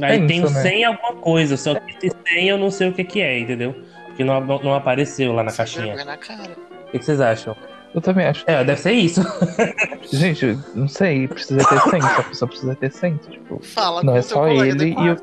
[0.00, 0.62] Aí tem o né?
[0.62, 3.74] 100 alguma coisa, só que esse 100 eu não sei o que, que é, entendeu?
[4.06, 6.04] Porque não, não apareceu lá na caixinha.
[6.04, 6.52] Na cara.
[6.86, 7.56] O que, que vocês acham?
[7.94, 8.44] Eu também acho.
[8.46, 9.20] É, deve ser isso.
[10.12, 13.60] Gente, não sei, precisa ter 100, a pessoa precisa ter 100, tipo.
[13.62, 15.16] Fala não é só ele e eu.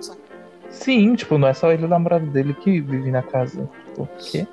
[0.69, 3.69] Sim, tipo, não é só ele e o namorado dele que vive na casa.
[3.87, 4.45] Tipo, o quê?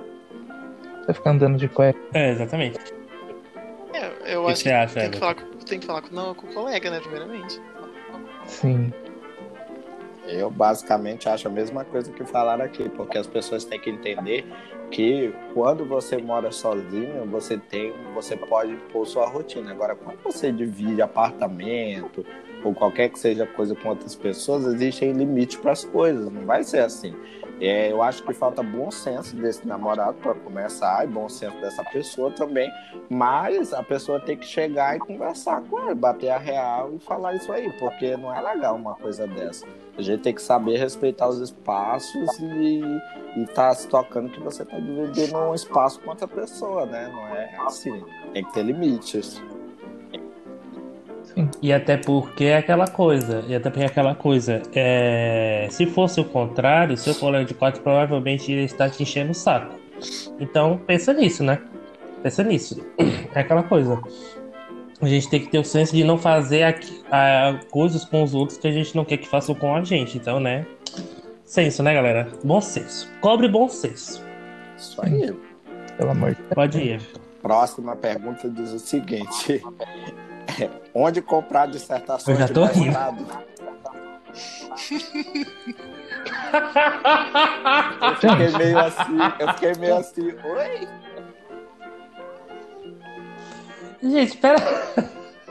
[1.07, 1.99] Vai ficar andando de cueca.
[2.13, 2.79] É, exatamente.
[3.93, 6.15] É, eu que acho que, que, acha, tem, que falar com, tem que falar com,
[6.15, 7.61] não, com o colega, né, primeiramente.
[8.47, 8.93] Sim.
[10.27, 14.47] Eu basicamente acho a mesma coisa que falaram aqui, porque as pessoas têm que entender
[14.91, 19.71] que quando você mora sozinho, você tem, você pode impor sua rotina.
[19.71, 22.25] Agora, quando você divide apartamento
[22.63, 26.31] ou qualquer que seja coisa com outras pessoas, existem limites para as coisas.
[26.31, 27.15] Não vai ser assim.
[27.61, 31.85] É, eu acho que falta bom senso desse namorado para começar e bom senso dessa
[31.85, 32.69] pessoa também,
[33.09, 37.37] mas a pessoa tem que chegar e conversar com ele, bater a real e falar
[37.37, 39.67] isso aí, porque não é legal uma coisa dessa.
[39.97, 42.83] A gente tem que saber respeitar os espaços e,
[43.37, 47.09] e tá se tocando que você tá dividindo um espaço com outra pessoa, né?
[47.13, 48.03] Não é assim.
[48.33, 49.41] Tem que ter limites.
[51.61, 55.67] E até porque é aquela coisa, e até porque é aquela coisa, é...
[55.71, 59.75] se fosse o contrário, seu colega de quarto provavelmente iria estar te enchendo o saco.
[60.39, 61.61] Então pensa nisso, né?
[62.23, 62.85] Pensa nisso.
[63.35, 64.01] É aquela coisa.
[65.05, 68.35] A gente tem que ter o senso de não fazer aqui, a, coisas com os
[68.35, 70.17] outros que a gente não quer que façam com a gente.
[70.17, 70.67] Então, né?
[71.45, 72.29] Senso, né, galera?
[72.43, 73.11] Bom senso.
[73.21, 74.25] Cobre bom senso.
[74.77, 75.35] Isso aí.
[75.97, 76.55] Pelo amor de Deus.
[76.55, 77.01] Pode ir.
[77.43, 79.63] Próxima pergunta diz o seguinte:
[80.95, 83.27] Onde comprar dissertações eu já tô de mestrado?
[88.03, 90.89] eu fiquei meio assim, eu fiquei meio assim, oi?
[94.05, 94.57] Gente, espera.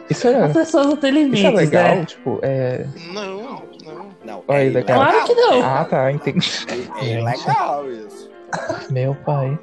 [0.10, 0.43] Isso é...
[0.43, 2.06] As pessoas não têm limites, Isso é legal, né?
[2.06, 2.86] tipo, é...
[3.12, 3.64] Não, não.
[4.24, 4.99] Não, Olha, é legal.
[4.99, 5.62] Claro que não.
[5.62, 6.49] Ah, tá, entendi.
[7.01, 8.32] É, é legal isso.
[8.89, 9.58] Meu pai.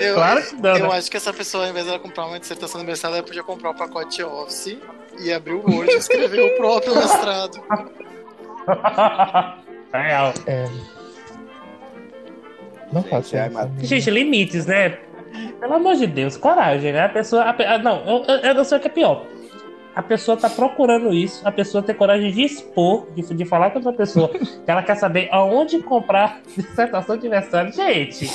[0.00, 0.96] Eu, Claro que não, eu né?
[0.98, 3.70] acho que essa pessoa, ao invés de ela comprar uma dissertação mestrado, ela podia comprar
[3.70, 4.78] o pacote Office
[5.20, 7.60] e abrir o Word e escrever o próprio mestrado.
[9.92, 10.32] Real.
[10.46, 10.64] É...
[12.92, 13.54] Não faço ai, isso.
[13.54, 14.98] mas- Gente, limites, né?
[15.60, 17.04] Pelo amor de Deus, coragem, né?
[17.04, 17.42] A pessoa.
[17.44, 19.24] a não, eu, eu, eu não sei o que é pior.
[19.94, 23.78] A pessoa tá procurando isso, a pessoa tem coragem de expor, de, de falar com
[23.78, 24.28] outra pessoa,
[24.64, 27.72] que ela quer saber aonde comprar dissertação de mestrado.
[27.72, 28.30] Gente,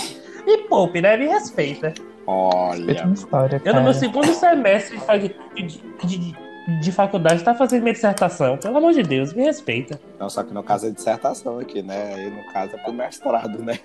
[0.45, 1.15] me poupe, né?
[1.17, 1.93] Me respeita.
[2.27, 6.45] Olha, uma história, Eu, no meu segundo semestre de, de, de, de-
[6.81, 8.57] de faculdade, tá fazendo minha dissertação.
[8.57, 9.99] Pelo amor de Deus, me respeita.
[10.19, 12.15] não, só que no caso é dissertação aqui, né?
[12.15, 13.77] Aí no caso é pro mestrado, né?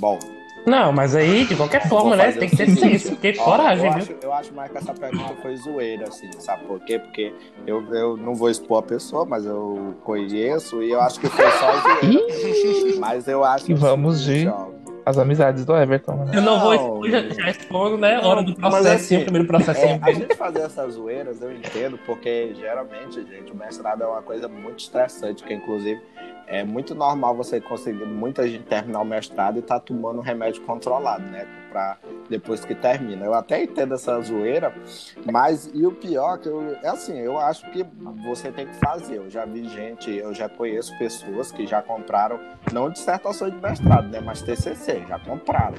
[0.01, 0.19] Bom,
[0.67, 2.33] Não, mas aí, de qualquer forma, né?
[2.33, 4.03] Tem que ter senso, porque ó, coragem, eu viu?
[4.03, 6.99] acho, eu acho mais que essa pergunta foi zoeira, assim, sabe por quê?
[6.99, 7.33] Porque
[7.65, 11.49] eu, eu não vou expor a pessoa, mas eu conheço e eu acho que foi
[11.53, 12.99] só zoeira.
[12.99, 14.71] mas eu acho E vamos ó,
[15.07, 16.33] As amizades do Everton, né?
[16.35, 18.21] Eu não vou já, já respondo, né?
[18.21, 21.53] Não, Hora do processo, assim, o primeiro processo É, a gente fazer essas zoeiras, eu
[21.53, 26.03] entendo, porque geralmente, gente, o mestrado é uma coisa muito estressante, que inclusive
[26.49, 30.61] é muito normal você conseguir, muita gente terminar o mestrado e tá tomando um remédio
[30.63, 31.47] controlado, né?
[32.29, 33.25] Depois que termina.
[33.25, 34.75] Eu até entendo essa zoeira,
[35.31, 37.85] mas e o pior que eu, é assim, eu acho que
[38.25, 39.17] você tem que fazer.
[39.17, 42.41] Eu já vi gente, eu já conheço pessoas que já compraram,
[42.73, 44.21] não dissertação de mestrado, né?
[44.21, 45.79] Mas TCC, já compraram.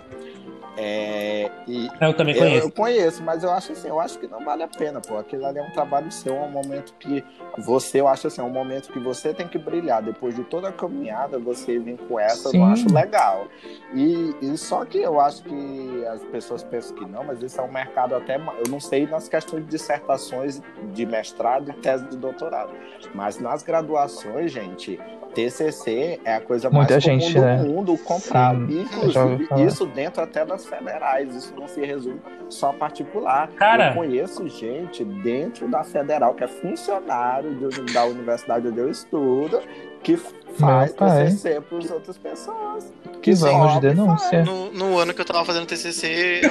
[0.80, 2.68] É, e Eu também eu, conheço.
[2.68, 5.18] eu conheço, mas eu acho assim, eu acho que não vale a pena, pô.
[5.18, 7.26] Aquilo ali é um trabalho seu, é um momento que
[7.58, 10.04] você, eu acho assim, é um momento que você tem que brilhar.
[10.04, 12.60] Depois de toda a caminhada, você vir com essa, eu Sim.
[12.60, 13.48] não acho legal.
[13.94, 17.64] E, e só que eu acho que as pessoas pensam que não, mas isso é
[17.64, 18.36] um mercado até.
[18.36, 20.62] Eu não sei nas questões de dissertações
[20.94, 22.72] de mestrado e tese de doutorado.
[23.16, 25.00] Mas nas graduações, gente,
[25.38, 27.58] TCC é a coisa Muita mais comum gente, do né?
[27.58, 28.56] mundo comprar.
[28.56, 31.36] Sim, Inclusive, isso dentro até das federais.
[31.36, 32.20] Isso não se resume
[32.50, 33.48] só a particular.
[33.50, 33.90] Cara.
[33.90, 39.62] Eu conheço gente dentro da federal que é funcionário de- da universidade onde eu estudo
[40.04, 40.92] que faz.
[40.94, 42.92] TCC para as outras pessoas.
[43.22, 44.44] Que vamos de denúncia.
[44.44, 46.42] No, no ano que eu tava fazendo TCC,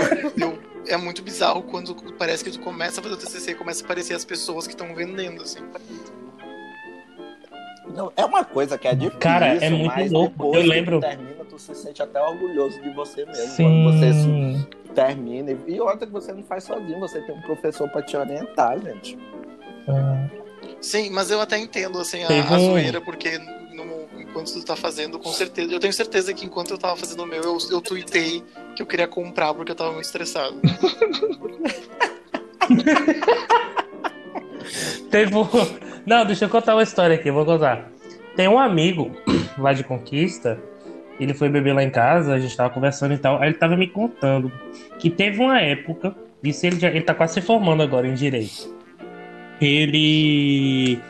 [0.41, 0.59] eu-
[0.89, 3.85] é muito bizarro quando parece que tu começa a fazer o TCC e começa a
[3.85, 5.59] aparecer as pessoas que estão vendendo, assim.
[7.95, 9.21] Não, é uma coisa que é difícil.
[9.21, 10.31] Cara, é muito mas louco.
[10.31, 11.01] depois Eu que lembro.
[11.01, 13.57] termina, tu se sente até orgulhoso de você mesmo.
[13.57, 14.67] Quando você se Sim.
[14.95, 15.57] termina.
[15.67, 19.17] E- outra que você não faz sozinho, você tem um professor para te orientar, gente.
[19.89, 20.27] Ah,
[20.81, 25.19] Sim, mas eu até entendo, assim, a, a zoeira, porque no- enquanto tu tá fazendo,
[25.19, 25.73] com certeza.
[25.73, 28.43] Eu tenho certeza que enquanto eu tava fazendo o meu, eu, eu tuitei
[28.75, 30.61] que eu queria comprar porque eu tava muito estressado.
[35.13, 35.87] Um...
[36.07, 37.91] Não, deixa eu contar uma história aqui, vou contar.
[38.37, 39.11] Tem um amigo
[39.59, 40.59] lá de Conquista,
[41.19, 43.77] ele foi beber lá em casa, a gente tava conversando e tal, aí ele tava
[43.77, 44.53] me contando
[44.99, 48.75] que teve uma época, isso ele, já, ele tá quase se formando agora em Direito.
[49.61, 51.01] Ele...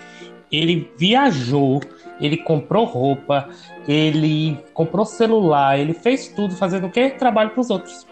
[0.51, 1.81] Ele viajou,
[2.21, 3.49] ele comprou roupa,
[3.89, 7.11] ele comprou celular, ele fez tudo fazendo o quê?
[7.11, 8.07] Trabalho pros outros.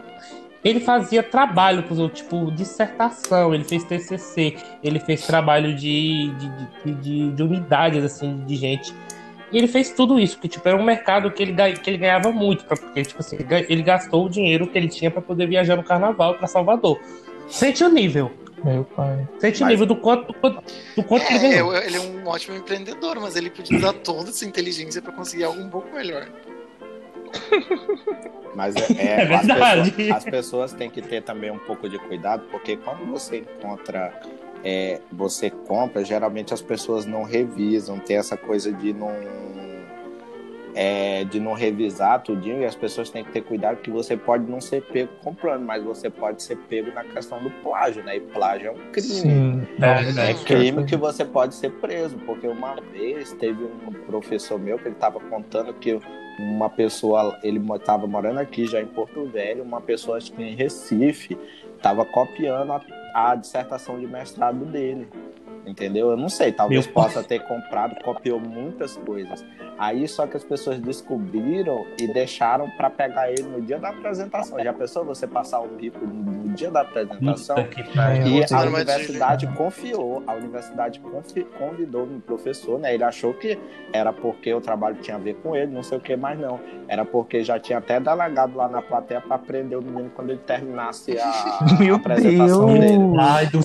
[0.65, 6.49] Ele fazia trabalho pros outros, tipo, dissertação, ele fez TCC, ele fez trabalho de, de,
[6.85, 8.95] de, de, de unidades, assim, de gente.
[9.53, 12.33] E ele fez tudo isso, porque, tipo, era um mercado que ele, que ele ganhava
[12.33, 15.21] muito, pra- porque, tipo assim, ele ga- ele gastou o dinheiro que ele tinha para
[15.21, 16.99] poder viajar no carnaval para Salvador.
[17.49, 18.33] Sente o nível,
[18.65, 19.29] meu pai.
[19.39, 20.63] sente o Mas- nível do quanto, do quanto,
[20.97, 21.75] do quanto que ele É, ganhou.
[21.75, 25.45] eu- ele é um ótimo empreendedor, mas ele podia usar toda essa inteligência pra conseguir
[25.45, 26.27] algo um pouco melhor.
[28.55, 29.91] Mas é, é- É as, verdade.
[29.93, 34.13] pessoas, as pessoas têm que ter também um pouco de cuidado, porque quando você encontra,
[34.65, 39.13] é, você compra, geralmente as pessoas não revisam, tem essa coisa de não.
[40.77, 44.51] é, de não revisar tudinho e as pessoas têm que ter cuidado que você pode
[44.51, 48.17] não ser pego comprando, mas você pode ser pego na questão do plágio, né?
[48.17, 49.09] E plágio é um crime.
[49.09, 49.63] Sim.
[49.81, 54.59] É, É É crime que você pode ser preso, porque uma vez teve um professor
[54.59, 55.97] meu que ele estava contando que
[56.39, 60.55] uma pessoa, ele estava morando aqui já em Porto Velho, uma pessoa acho que em
[60.55, 61.39] Recife
[61.77, 62.83] estava copiando a,
[63.15, 65.09] a dissertação de mestrado dele.
[65.67, 66.11] Entendeu?
[66.11, 67.05] Eu não sei, talvez Meu pai.
[67.05, 69.45] possa ter comprado, copiou muitas coisas.
[69.79, 74.59] Aí só que as pessoas descobriram e deixaram para pegar ele no dia da apresentação.
[74.63, 77.57] Já pensou você passar o bico no dia da apresentação?
[77.65, 77.81] Que.
[77.81, 82.95] E a universidade confiou, a universidade confi- convidou o professor, né?
[82.95, 83.59] Ele achou que
[83.93, 86.61] era porque o trabalho tinha a ver com ele, não sei o que mais não.
[86.89, 90.41] Era porque já tinha até delegado lá na plateia para prender o menino quando ele
[90.47, 91.29] terminasse a,
[91.93, 92.79] a apresentação Deus.
[92.81, 92.99] dele.
[93.19, 93.61] Ai, do...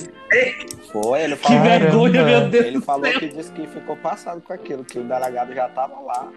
[0.91, 1.79] Foi, ele Que falou, Caramba.
[1.85, 2.65] vergonha, meu Deus.
[2.65, 5.67] ele falou que disse que ficou passado com aquilo, que o delegado já
[5.99, 6.31] lá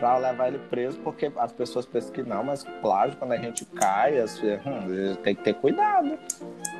[0.00, 3.64] para levar ele preso, porque as pessoas pensam que não, mas plágio, quando a gente
[3.66, 6.18] cai, as, hum, tem que ter cuidado.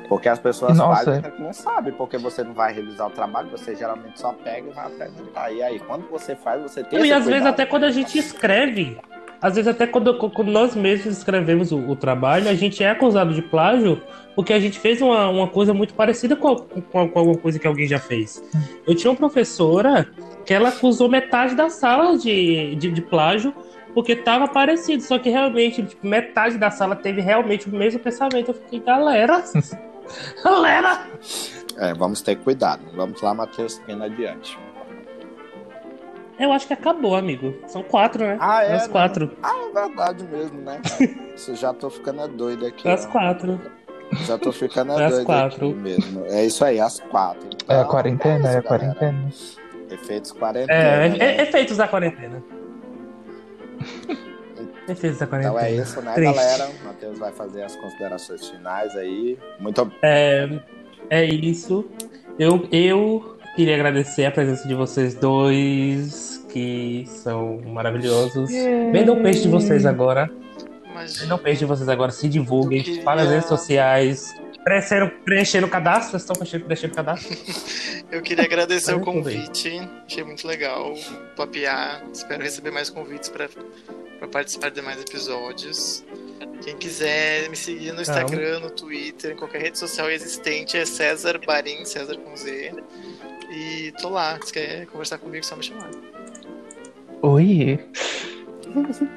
[0.07, 1.05] Porque as pessoas Nossa.
[1.05, 4.67] fazem que não sabem, porque você não vai revisar o trabalho, você geralmente só pega
[4.69, 5.51] e vai apresentar.
[5.51, 7.53] E aí, quando você faz, você tem E às vezes cuidado.
[7.53, 8.97] até quando a gente escreve,
[9.41, 13.33] às vezes até quando, quando nós mesmos escrevemos o, o trabalho, a gente é acusado
[13.33, 14.01] de plágio
[14.35, 17.67] porque a gente fez uma, uma coisa muito parecida com, com, com alguma coisa que
[17.67, 18.43] alguém já fez.
[18.87, 20.07] Eu tinha uma professora
[20.45, 23.53] que ela acusou metade da sala de, de, de plágio
[23.93, 28.49] porque tava parecido, só que realmente tipo, metade da sala teve realmente o mesmo pensamento.
[28.49, 29.43] Eu fiquei, galera,
[30.43, 31.07] galera,
[31.77, 32.83] É, vamos ter cuidado.
[32.95, 34.57] Vamos lá, Matheus, indo adiante.
[36.39, 37.53] Eu acho que acabou, amigo.
[37.67, 38.37] São quatro, né?
[38.39, 38.91] Ah, é, As né?
[38.91, 39.31] quatro.
[39.43, 40.81] Ah, é verdade mesmo, né?
[41.35, 42.87] Isso já tô ficando doido aqui.
[42.87, 43.09] As ó.
[43.09, 43.59] quatro.
[44.25, 45.69] Já tô ficando doido quatro.
[45.69, 46.25] aqui mesmo.
[46.25, 47.47] É isso aí, as quatro.
[47.67, 48.95] É a Então, quarentena, é a isso, galera.
[48.95, 49.29] quarentena.
[49.91, 50.73] Efeitos quarentena.
[50.79, 51.17] É, né?
[51.19, 52.43] é, efeitos da quarentena.
[54.87, 55.53] Defesa da quarentena.
[55.59, 56.35] Então é isso, né, Triste.
[56.35, 56.67] galera?
[56.69, 59.37] O Matheus vai fazer as considerações finais aí.
[59.59, 60.49] Muito É,
[61.11, 61.85] é isso.
[62.39, 68.49] Eu, eu queria agradecer a presença de vocês dois, que são maravilhosos.
[68.49, 70.31] Vendam o peixe de vocês agora.
[71.19, 72.09] Vendam o peixe de vocês agora.
[72.09, 72.81] Se divulguem.
[72.81, 74.33] Queria- Para as redes sociais.
[74.63, 76.11] Preenchendo, preenchendo o cadastro.
[76.11, 77.37] Vocês estão preenchendo, preenchendo o cadastro?
[78.09, 79.81] eu queria agradecer o convite.
[80.07, 80.93] Achei muito legal
[81.35, 82.01] papear.
[82.13, 83.49] Espero receber mais convites para
[84.31, 86.05] participar de mais episódios.
[86.63, 91.41] Quem quiser me seguir no Instagram, no Twitter, em qualquer rede social existente é César
[91.45, 92.71] Barim, César com Z.
[93.49, 94.37] E tô lá.
[94.43, 95.89] Se quer conversar comigo, é só me chamar.
[97.21, 97.79] Oi.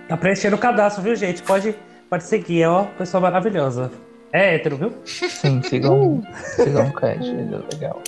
[0.09, 1.43] Tá preenchendo o cadastro, viu, gente?
[1.43, 1.75] Pode,
[2.09, 2.85] pode seguir, ó.
[2.99, 3.91] Pessoa maravilhosa.
[4.33, 4.93] É hétero, viu?
[5.05, 8.03] Sim, sigam, sigam o Cat, ele é legal.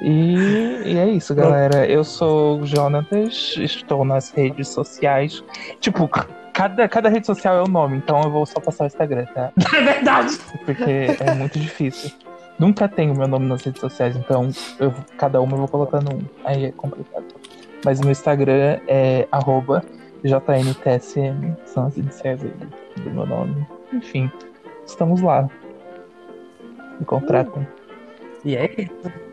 [0.00, 1.84] E, e é isso, galera.
[1.84, 5.42] Eu sou o Jonatas, estou nas redes sociais.
[5.80, 6.08] Tipo,
[6.52, 9.52] cada, cada rede social é o nome, então eu vou só passar o Instagram, tá?
[9.76, 10.38] É verdade.
[10.64, 12.12] Porque é muito difícil.
[12.58, 14.48] Nunca tenho meu nome nas redes sociais, então
[14.80, 16.20] eu, cada uma eu vou colocando um.
[16.44, 17.26] Aí é complicado.
[17.84, 19.84] Mas no Instagram é arroba
[20.24, 23.66] JNTSM, são as iniciais do, meu nome.
[23.92, 24.30] Enfim,
[24.84, 25.48] estamos lá.
[26.98, 27.66] Me contratam.
[28.44, 29.27] E é isso.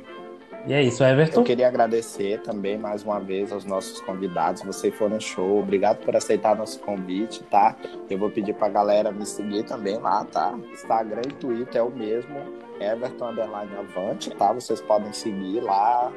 [0.67, 1.43] E é isso, Eu Everton.
[1.43, 4.63] queria agradecer também mais uma vez aos nossos convidados.
[4.63, 5.59] Vocês foram show.
[5.59, 7.75] Obrigado por aceitar nosso convite, tá?
[8.09, 10.57] Eu vou pedir pra galera me seguir também lá, tá?
[10.73, 12.35] Instagram e Twitter é o mesmo.
[12.79, 14.51] Everton Underline Avante, tá?
[14.53, 16.11] Vocês podem seguir lá.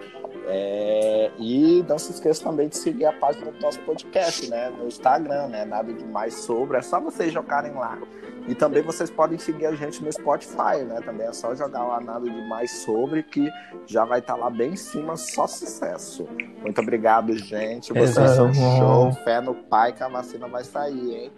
[0.46, 4.70] É, E não se esqueça também de seguir a página do nosso podcast, né?
[4.78, 5.66] No Instagram, né?
[5.66, 6.78] Nada de mais sobre.
[6.78, 7.98] É só vocês jogarem lá.
[8.48, 11.00] E também vocês podem seguir a gente no Spotify, né?
[11.04, 13.48] Também é só jogar lá nada de mais sobre que
[13.86, 16.26] já vai estar lá bem em cima, só sucesso.
[16.62, 17.92] Muito obrigado, gente.
[17.92, 19.12] Vocês são show.
[19.22, 21.32] Fé no pai que a vacina vai sair, hein?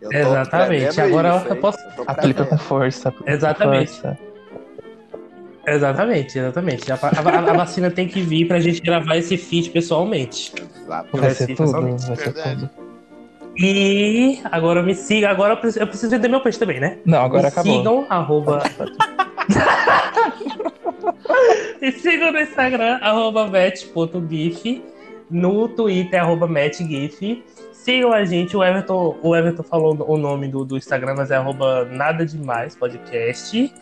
[0.00, 1.00] Eu tô Exatamente.
[1.00, 3.14] Agora isso, eu posso- Eu tô Aplica com força.
[3.26, 3.92] Exatamente.
[3.92, 4.18] força.
[5.66, 6.90] Exatamente, exatamente.
[6.90, 10.52] A, a- a vacina tem que vir pra gente gravar esse feed pessoalmente.
[10.56, 11.08] Exato.
[11.12, 12.06] Vai Vai ser tudo, pessoalmente.
[12.06, 12.70] vai ser tudo.
[13.62, 15.28] E agora me siga.
[15.30, 16.96] Agora eu preciso, eu preciso vender meu peixe também, né?
[17.04, 17.76] Não, agora me acabou.
[17.76, 18.62] sigam, arroba.
[21.80, 24.82] me sigam no Instagram, arroba vet.gif.
[25.30, 27.44] No Twitter, arroba metgif.
[27.72, 31.36] Sigam a gente, o Everton, o Everton falou o nome do, do Instagram, mas é
[31.36, 33.72] arroba nada demais podcast.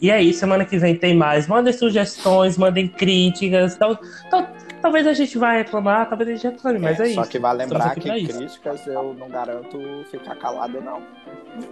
[0.00, 1.48] E aí, semana que vem tem mais.
[1.48, 3.76] Mandem sugestões, mandem críticas.
[3.76, 3.98] Tal,
[4.30, 4.46] tal-
[4.86, 7.30] talvez a gente vai reclamar, talvez a gente reclame, mas é, Só isso.
[7.30, 8.38] que vai lembrar que isso.
[8.38, 11.02] críticas eu não garanto ficar calado, não.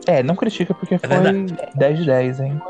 [0.04, 1.54] É, não critica porque foi verdade.
[1.76, 2.62] 10 de 10, hein?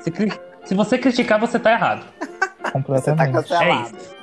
[0.00, 0.32] Se, cri-
[0.64, 2.04] se você criticar, você tá errado.
[2.20, 3.52] Você tá Completamente.
[3.52, 4.22] É isso.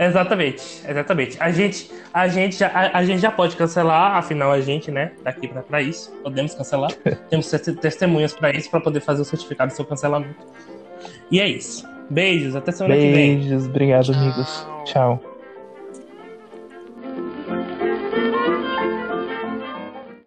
[0.00, 1.36] Exatamente, exatamente.
[1.40, 5.12] A gente, a gente, já, a, a gente já pode cancelar, afinal a gente, né,
[5.22, 6.10] tá aqui pra, pra isso.
[6.22, 6.90] Podemos cancelar.
[7.30, 10.34] Temos te- testemunhas pra isso, pra poder fazer o certificado do seu cancelamento.
[11.30, 11.86] E é isso.
[12.10, 13.38] Beijos, até semana que vem.
[13.38, 14.14] Beijos, obrigado, Tchau.
[14.14, 14.66] amigos.
[14.84, 15.27] Tchau.